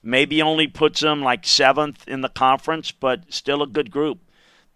[0.07, 4.21] Maybe only puts them like seventh in the conference, but still a good group.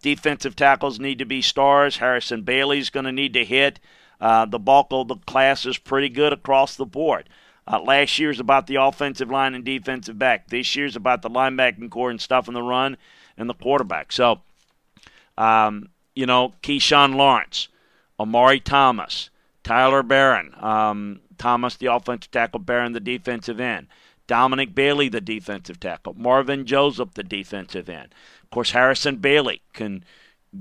[0.01, 1.97] Defensive tackles need to be stars.
[1.97, 3.79] Harrison Bailey's going to need to hit.
[4.19, 7.29] Uh, the bulk of the class is pretty good across the board.
[7.65, 10.49] Uh, last year's about the offensive line and defensive back.
[10.49, 12.97] This year's about the linebacking core and stuff in the run
[13.37, 14.11] and the quarterback.
[14.11, 14.41] So,
[15.37, 17.67] um, you know, Keyshawn Lawrence,
[18.19, 19.29] Amari Thomas,
[19.63, 23.87] Tyler Baron, um, Thomas, the offensive tackle, Baron, the defensive end.
[24.27, 26.13] Dominic Bailey, the defensive tackle.
[26.13, 28.13] Marvin Joseph, the defensive end.
[28.43, 30.05] Of course, Harrison Bailey can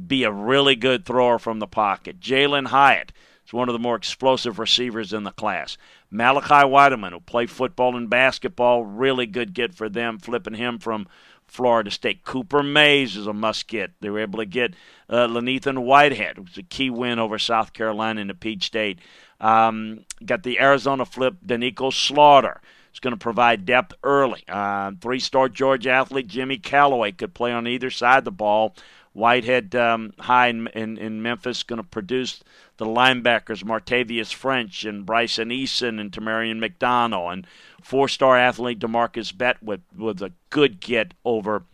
[0.07, 2.19] be a really good thrower from the pocket.
[2.19, 3.13] Jalen Hyatt
[3.47, 5.77] is one of the more explosive receivers in the class.
[6.11, 11.07] Malachi Wideman, who played football and basketball, really good get for them, flipping him from
[11.51, 12.25] Florida State.
[12.25, 13.91] Cooper Mays is a must get.
[14.01, 14.75] They were able to get
[15.09, 19.01] uh, Whitehead, which was a key win over South Carolina in the Peach State.
[19.41, 24.45] Um, got the Arizona flip, Doneiko Slaughter It's going to provide depth early.
[24.49, 28.75] Uh, Three star Georgia athlete Jimmy Calloway could play on either side of the ball.
[29.13, 32.43] Whitehead um, High in, in, in Memphis going to produce
[32.77, 37.47] the linebackers Martavius French and Bryson Eason and Tamarian McDonald and
[37.83, 41.65] four-star athlete Demarcus Bett with, with a good get over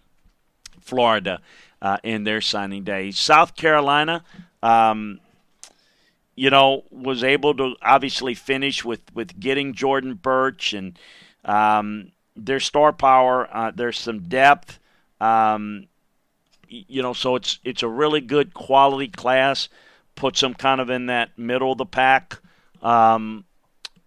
[0.81, 1.41] Florida
[1.83, 3.11] uh, in their signing day.
[3.11, 4.25] South Carolina,
[4.63, 5.21] um,
[6.35, 10.99] you know, was able to obviously finish with, with getting Jordan Burch and
[11.45, 13.49] um, their star power.
[13.51, 14.79] Uh, there's some depth,
[15.21, 15.87] um,
[16.69, 19.69] you know, so it's it's a really good quality class.
[20.15, 22.39] Puts them kind of in that middle of the pack.
[22.83, 23.46] Um,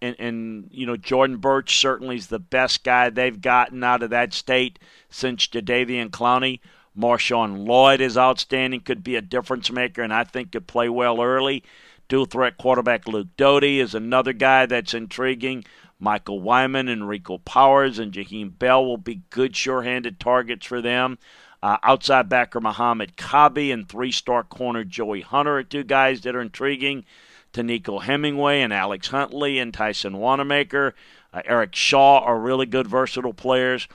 [0.02, 4.10] and, and, you know Jordan Burch certainly is the best guy they've gotten out of
[4.10, 4.78] that state
[5.08, 6.60] since Jadeveon Clowney.
[6.98, 11.22] Marshawn Lloyd is outstanding, could be a difference maker, and I think could play well
[11.22, 11.62] early.
[12.08, 15.64] Dual threat quarterback Luke Doty is another guy that's intriguing.
[16.00, 21.18] Michael Wyman, Enrico Powers, and Jaheim Bell will be good sure-handed targets for them.
[21.62, 26.40] Uh, outside backer Muhammad Kabi and three-star corner Joey Hunter are two guys that are
[26.40, 27.04] intriguing.
[27.52, 30.94] Tanico Hemingway and Alex Huntley and Tyson Wanamaker.
[31.32, 33.88] Uh, Eric Shaw are really good, versatile players.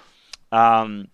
[0.51, 1.07] Um,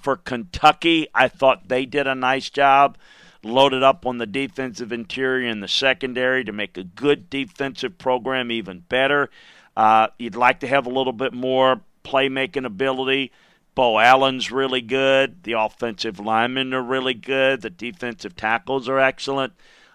[0.00, 2.96] for Kentucky, I thought they did a nice job.
[3.42, 8.50] Loaded up on the defensive interior and the secondary to make a good defensive program
[8.50, 9.30] even better.
[9.76, 13.30] Uh, you'd like to have a little bit more playmaking ability.
[13.74, 15.44] Bo Allen's really good.
[15.44, 17.62] The offensive linemen are really good.
[17.62, 19.52] The defensive tackles are excellent.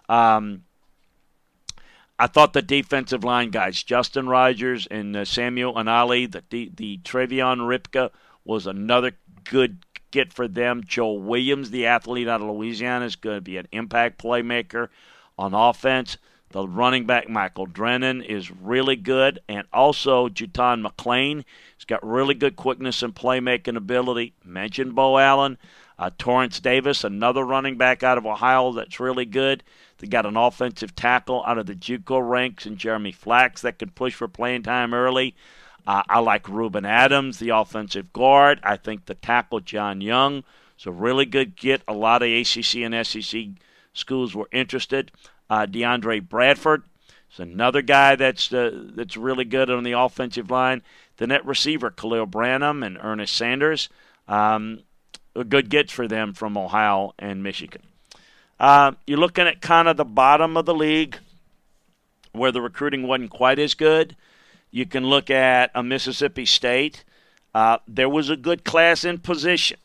[0.08, 0.64] Um,
[2.20, 6.98] I thought the defensive line guys, Justin Rogers and uh, Samuel Anali, the, the the
[7.00, 8.12] Trevion Ripka
[8.46, 10.84] was another good get for them.
[10.86, 14.90] Joe Williams, the athlete out of Louisiana, is going to be an impact playmaker
[15.38, 16.18] on offense.
[16.52, 21.44] The running back Michael Drennan is really good, and also Juton McLean.
[21.76, 24.36] He's got really good quickness and playmaking ability.
[24.46, 25.58] Mentioned Bo Allen,
[25.98, 29.64] uh, Torrance Davis, another running back out of Ohio that's really good.
[30.04, 33.90] They got an offensive tackle out of the JUCO ranks, and Jeremy Flax that can
[33.90, 35.34] push for playing time early.
[35.88, 38.60] Uh, I like Ruben Adams, the offensive guard.
[38.64, 40.44] I think the tackle John Young
[40.78, 41.84] is a really good get.
[41.88, 43.46] A lot of ACC and SEC
[43.94, 45.10] schools were interested.
[45.50, 46.84] Uh, DeAndre Bradford
[47.32, 50.82] is another guy that's uh, that's really good on the offensive line.
[51.16, 53.88] The net receiver Khalil Branham and Ernest Sanders,
[54.28, 54.82] um,
[55.48, 57.84] good gets for them from Ohio and Michigan.
[58.60, 61.18] Uh, you're looking at kind of the bottom of the league
[62.32, 64.16] where the recruiting wasn't quite as good.
[64.72, 67.04] You can look at a Mississippi State.
[67.54, 69.78] Uh, there was a good class in position.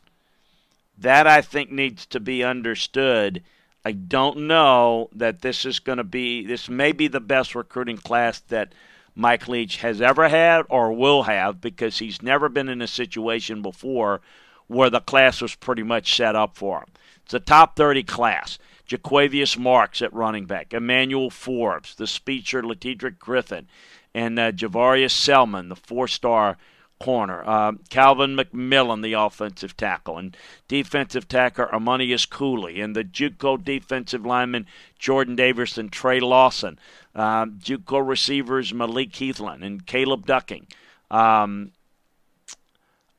[0.97, 3.43] That I think needs to be understood.
[3.85, 7.97] I don't know that this is going to be, this may be the best recruiting
[7.97, 8.73] class that
[9.15, 13.61] Mike Leach has ever had or will have because he's never been in a situation
[13.61, 14.21] before
[14.67, 16.87] where the class was pretty much set up for him.
[17.29, 18.57] It's a top 30 class.
[18.87, 23.67] Jo'quavious Marks at running back, Emmanuel Forbes, the speedster Latidrick Griffin,
[24.15, 26.57] and uh, Javarius Selman, the four-star
[26.99, 27.43] corner.
[27.47, 30.35] Uh, Calvin McMillan, the offensive tackle, and
[30.67, 34.65] defensive tackle Armonius Cooley, and the JUCO defensive lineman
[34.97, 36.79] Jordan Davis and Trey Lawson.
[37.13, 40.65] Uh, JUCO receivers Malik Heathland and Caleb Ducking.
[41.11, 41.73] Um,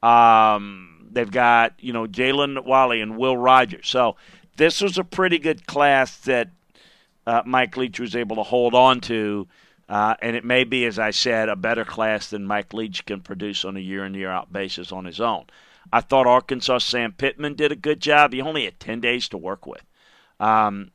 [0.03, 3.89] um, they've got you know Jalen Wally and Will Rogers.
[3.89, 4.17] So
[4.57, 6.51] this was a pretty good class that
[7.27, 9.47] uh, Mike Leach was able to hold on to
[9.91, 13.21] uh, and it may be, as I said, a better class than Mike Leach can
[13.23, 15.47] produce on a year in, year out basis on his own.
[15.93, 18.33] I thought Arkansas Sam Pittman did a good job.
[18.33, 19.83] He only had 10 days to work with.
[20.39, 20.93] Um,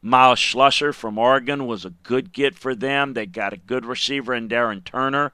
[0.00, 3.12] Myles Slusher from Oregon was a good get for them.
[3.12, 5.30] They got a good receiver in Darren Turner.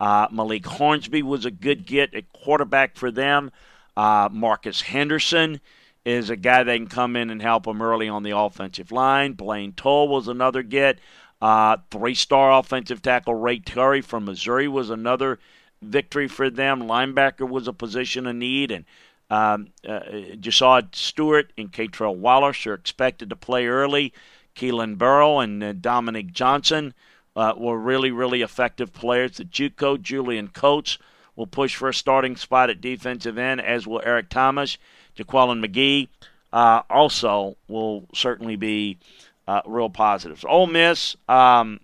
[0.00, 3.50] Uh, Malik Hornsby was a good get at quarterback for them.
[3.96, 5.60] Uh, Marcus Henderson
[6.04, 9.32] is a guy that can come in and help them early on the offensive line.
[9.32, 10.98] Blaine Toll was another get.
[11.40, 15.38] Uh, Three star offensive tackle Ray Terry from Missouri was another
[15.82, 16.82] victory for them.
[16.82, 18.84] Linebacker was a position of need, and
[19.30, 20.00] um, uh,
[20.40, 24.12] Jasad Stewart and Catrell Wallace are expected to play early.
[24.56, 26.94] Keelan Burrow and uh, Dominic Johnson
[27.38, 29.36] uh, were really, really effective players.
[29.36, 30.98] The JUCO Julian Coates
[31.36, 34.76] will push for a starting spot at defensive end, as will Eric Thomas.
[35.14, 36.08] Jaqueline McGee
[36.52, 38.98] uh, also will certainly be
[39.46, 40.44] uh, real positives.
[40.44, 41.78] Ole Miss, um,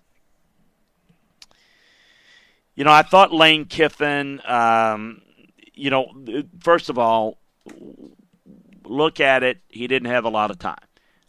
[2.75, 5.23] you know, I thought Lane Kiffin, um,
[5.73, 6.13] you know,
[6.59, 7.39] first of all,
[8.85, 10.75] look at it, he didn't have a lot of time.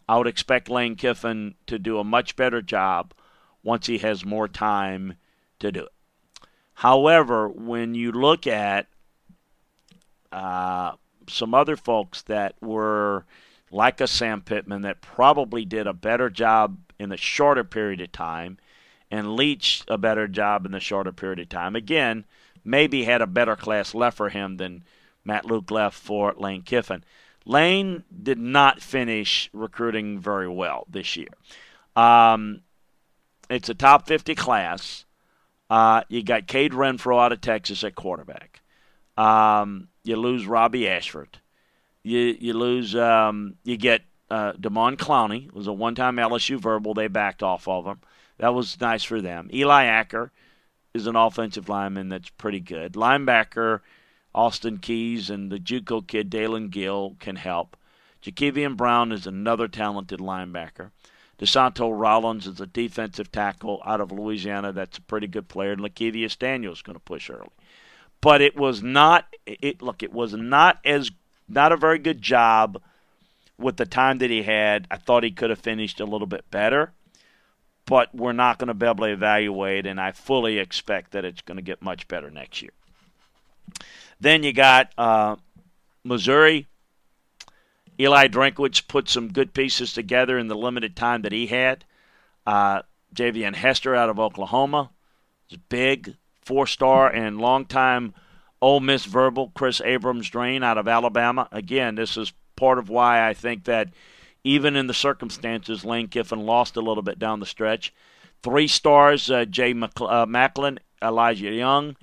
[0.08, 3.14] I would expect Lane Kiffin to do a much better job
[3.66, 5.14] once he has more time
[5.58, 5.92] to do it.
[6.74, 8.86] However, when you look at
[10.30, 10.92] uh,
[11.28, 13.24] some other folks that were
[13.72, 18.12] like a Sam Pittman that probably did a better job in a shorter period of
[18.12, 18.58] time
[19.10, 21.74] and Leach a better job in the shorter period of time.
[21.74, 22.24] Again,
[22.64, 24.84] maybe had a better class left for him than
[25.24, 27.02] Matt Luke left for Lane Kiffin.
[27.44, 31.28] Lane did not finish recruiting very well this year.
[31.96, 32.60] Um,
[33.50, 35.04] it's a top 50 class.
[35.68, 38.62] Uh, you got Cade Renfro out of Texas at quarterback.
[39.16, 41.38] Um, you lose Robbie Ashford.
[42.02, 42.94] You you lose.
[42.94, 46.94] Um, you get uh, Damon Clowney It was a one-time LSU verbal.
[46.94, 48.00] They backed off of him.
[48.38, 49.48] That was nice for them.
[49.52, 50.30] Eli Acker
[50.94, 52.92] is an offensive lineman that's pretty good.
[52.92, 53.80] Linebacker
[54.34, 57.76] Austin Keys and the JUCO kid Dalen Gill can help.
[58.22, 60.90] Jakevian Brown is another talented linebacker.
[61.38, 64.72] DeSanto Rollins is a defensive tackle out of Louisiana.
[64.72, 65.72] That's a pretty good player.
[65.72, 67.50] And Lakevius Daniels is going to push early.
[68.20, 69.26] But it was not.
[69.46, 70.02] It look.
[70.02, 71.10] It was not as
[71.48, 72.80] not a very good job
[73.58, 74.86] with the time that he had.
[74.90, 76.92] I thought he could have finished a little bit better,
[77.84, 81.42] but we're not going to be able to evaluate, and I fully expect that it's
[81.42, 82.72] going to get much better next year.
[84.18, 85.36] Then you got uh,
[86.04, 86.66] Missouri.
[87.98, 91.84] Eli Drinkwitz put some good pieces together in the limited time that he had.
[92.46, 92.82] Uh,
[93.14, 94.90] Javien Hester out of Oklahoma
[95.68, 98.14] big, four star and longtime
[98.60, 101.48] Ole Miss verbal Chris Abrams-Draine out of Alabama.
[101.52, 103.90] Again, this is part of why I think that
[104.42, 107.92] even in the circumstances, Lane Kiffin lost a little bit down the stretch.
[108.42, 111.96] Three stars: uh, Jay uh, Macklin, Elijah Young,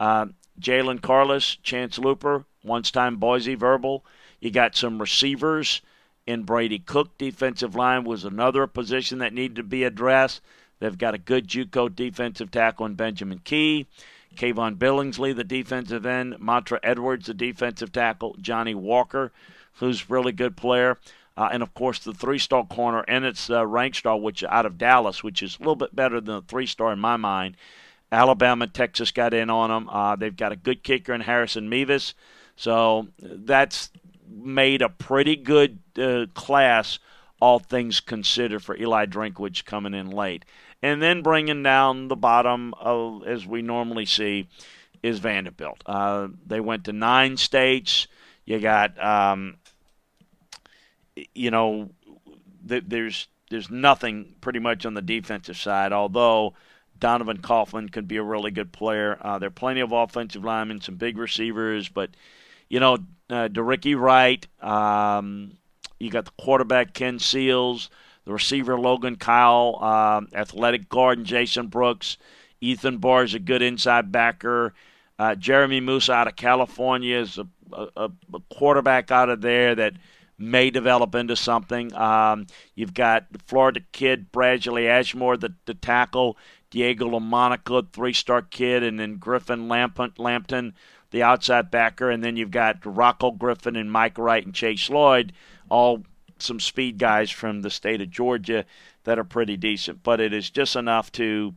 [0.00, 0.26] uh,
[0.60, 4.04] Jalen Carlos, Chance Looper, once-time Boise verbal.
[4.40, 5.82] You got some receivers
[6.26, 7.16] in Brady Cook.
[7.18, 10.40] Defensive line was another position that needed to be addressed.
[10.78, 13.86] They've got a good JUCO defensive tackle in Benjamin Key.
[14.36, 16.34] Kayvon Billingsley, the defensive end.
[16.34, 18.36] Montra Edwards, the defensive tackle.
[18.40, 19.32] Johnny Walker,
[19.74, 20.98] who's really good player.
[21.36, 24.76] Uh, and of course, the three-star corner, and it's uh, rank star, which out of
[24.76, 27.56] Dallas, which is a little bit better than the three-star in my mind.
[28.10, 29.88] Alabama, Texas got in on them.
[29.88, 32.14] Uh, they've got a good kicker in Harrison Mevis,
[32.56, 33.90] so that's
[34.30, 36.98] made a pretty good uh, class,
[37.40, 40.44] all things considered, for Eli Drinkwitz coming in late.
[40.82, 44.48] And then bringing down the bottom, of, as we normally see,
[45.02, 45.82] is Vanderbilt.
[45.86, 48.06] Uh, they went to nine states.
[48.44, 49.56] You got, um,
[51.34, 51.90] you know,
[52.68, 55.92] th- there's there's nothing pretty much on the defensive side.
[55.92, 56.54] Although
[56.98, 59.18] Donovan Kaufman could be a really good player.
[59.20, 62.10] Uh, there are plenty of offensive linemen, some big receivers, but
[62.68, 62.94] you know,
[63.30, 64.46] uh, DeRicky Wright.
[64.62, 65.52] Um,
[65.98, 67.90] you got the quarterback Ken Seals
[68.28, 72.18] the receiver Logan Kyle, um, athletic guard Jason Brooks,
[72.60, 74.74] Ethan Barr is a good inside backer.
[75.18, 79.94] Uh, Jeremy Musa out of California is a, a, a, quarterback out of there that
[80.36, 81.94] may develop into something.
[81.94, 86.36] Um, you've got the Florida kid Bradley Ashmore, the, the tackle,
[86.68, 90.74] Diego LaMonica, three-star kid, and then Griffin Lampton, Lampton,
[91.10, 95.32] the outside backer, and then you've got Rocco Griffin and Mike Wright and Chase Lloyd,
[95.68, 96.04] all
[96.38, 98.64] some speed guys from the state of Georgia
[99.04, 101.54] that are pretty decent, but it is just enough to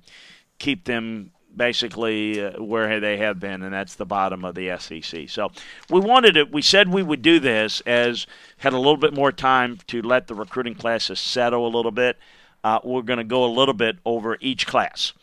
[0.57, 5.29] keep them basically uh, where they have been, and that's the bottom of the SEC.
[5.29, 5.51] So
[5.89, 6.51] we wanted it.
[6.51, 8.25] We said we would do this as
[8.57, 12.17] had a little bit more time to let the recruiting classes settle a little bit.
[12.63, 15.13] Uh, we're going to go a little bit over each class,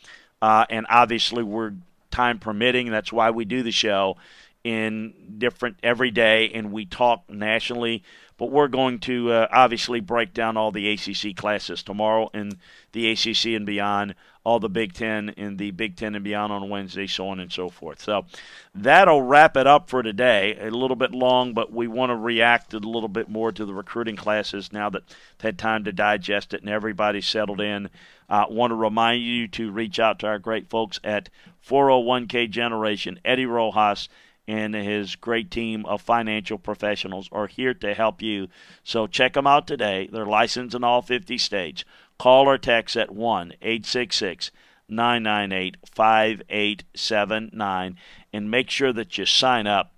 [0.41, 1.73] uh, and obviously we're
[2.11, 2.91] time permitting.
[2.91, 4.17] That's why we do the show
[4.63, 8.03] in different every day, and we talk nationally
[8.39, 12.53] but we're going to uh, obviously break down all the ACC classes tomorrow in
[12.93, 16.69] the ACC and beyond, all the Big Ten in the Big Ten and beyond on
[16.69, 18.01] Wednesday, so on and so forth.
[18.01, 18.25] So
[18.73, 20.57] that'll wrap it up for today.
[20.61, 23.73] A little bit long, but we want to react a little bit more to the
[23.73, 25.03] recruiting classes now that
[25.41, 27.89] had time to digest it and everybody's settled in.
[28.29, 31.29] I uh, want to remind you to reach out to our great folks at
[31.67, 34.09] 401k Generation, Eddie Rojas
[34.47, 38.47] and his great team of financial professionals are here to help you.
[38.83, 40.09] So check them out today.
[40.11, 41.85] They're licensed in all 50 states.
[42.17, 44.49] Call or text at 1 866
[44.89, 47.97] 998 5879
[48.33, 49.93] and make sure that you sign up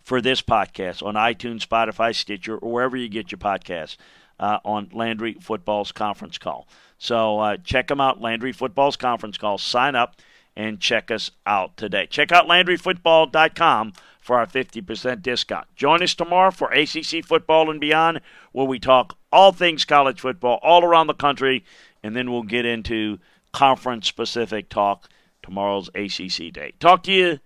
[0.00, 3.96] for this podcast on iTunes, Spotify, Stitcher, or wherever you get your podcasts
[4.38, 6.68] uh, on Landry Football's conference call.
[6.96, 9.58] So uh, check them out, Landry Football's conference call.
[9.58, 10.14] Sign up
[10.58, 12.04] and check us out today.
[12.06, 15.66] Check out LandryFootball.com for our 50% discount.
[15.76, 20.58] Join us tomorrow for ACC football and beyond, where we talk all things college football
[20.60, 21.64] all around the country,
[22.02, 23.20] and then we'll get into
[23.52, 25.08] conference specific talk
[25.42, 26.72] tomorrow's ACC day.
[26.80, 27.38] Talk to you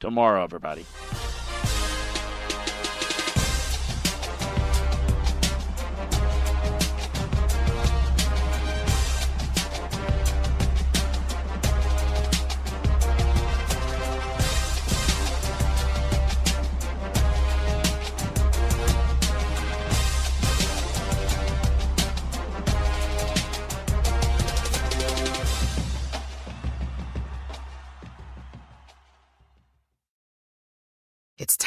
[0.00, 0.84] tomorrow, everybody.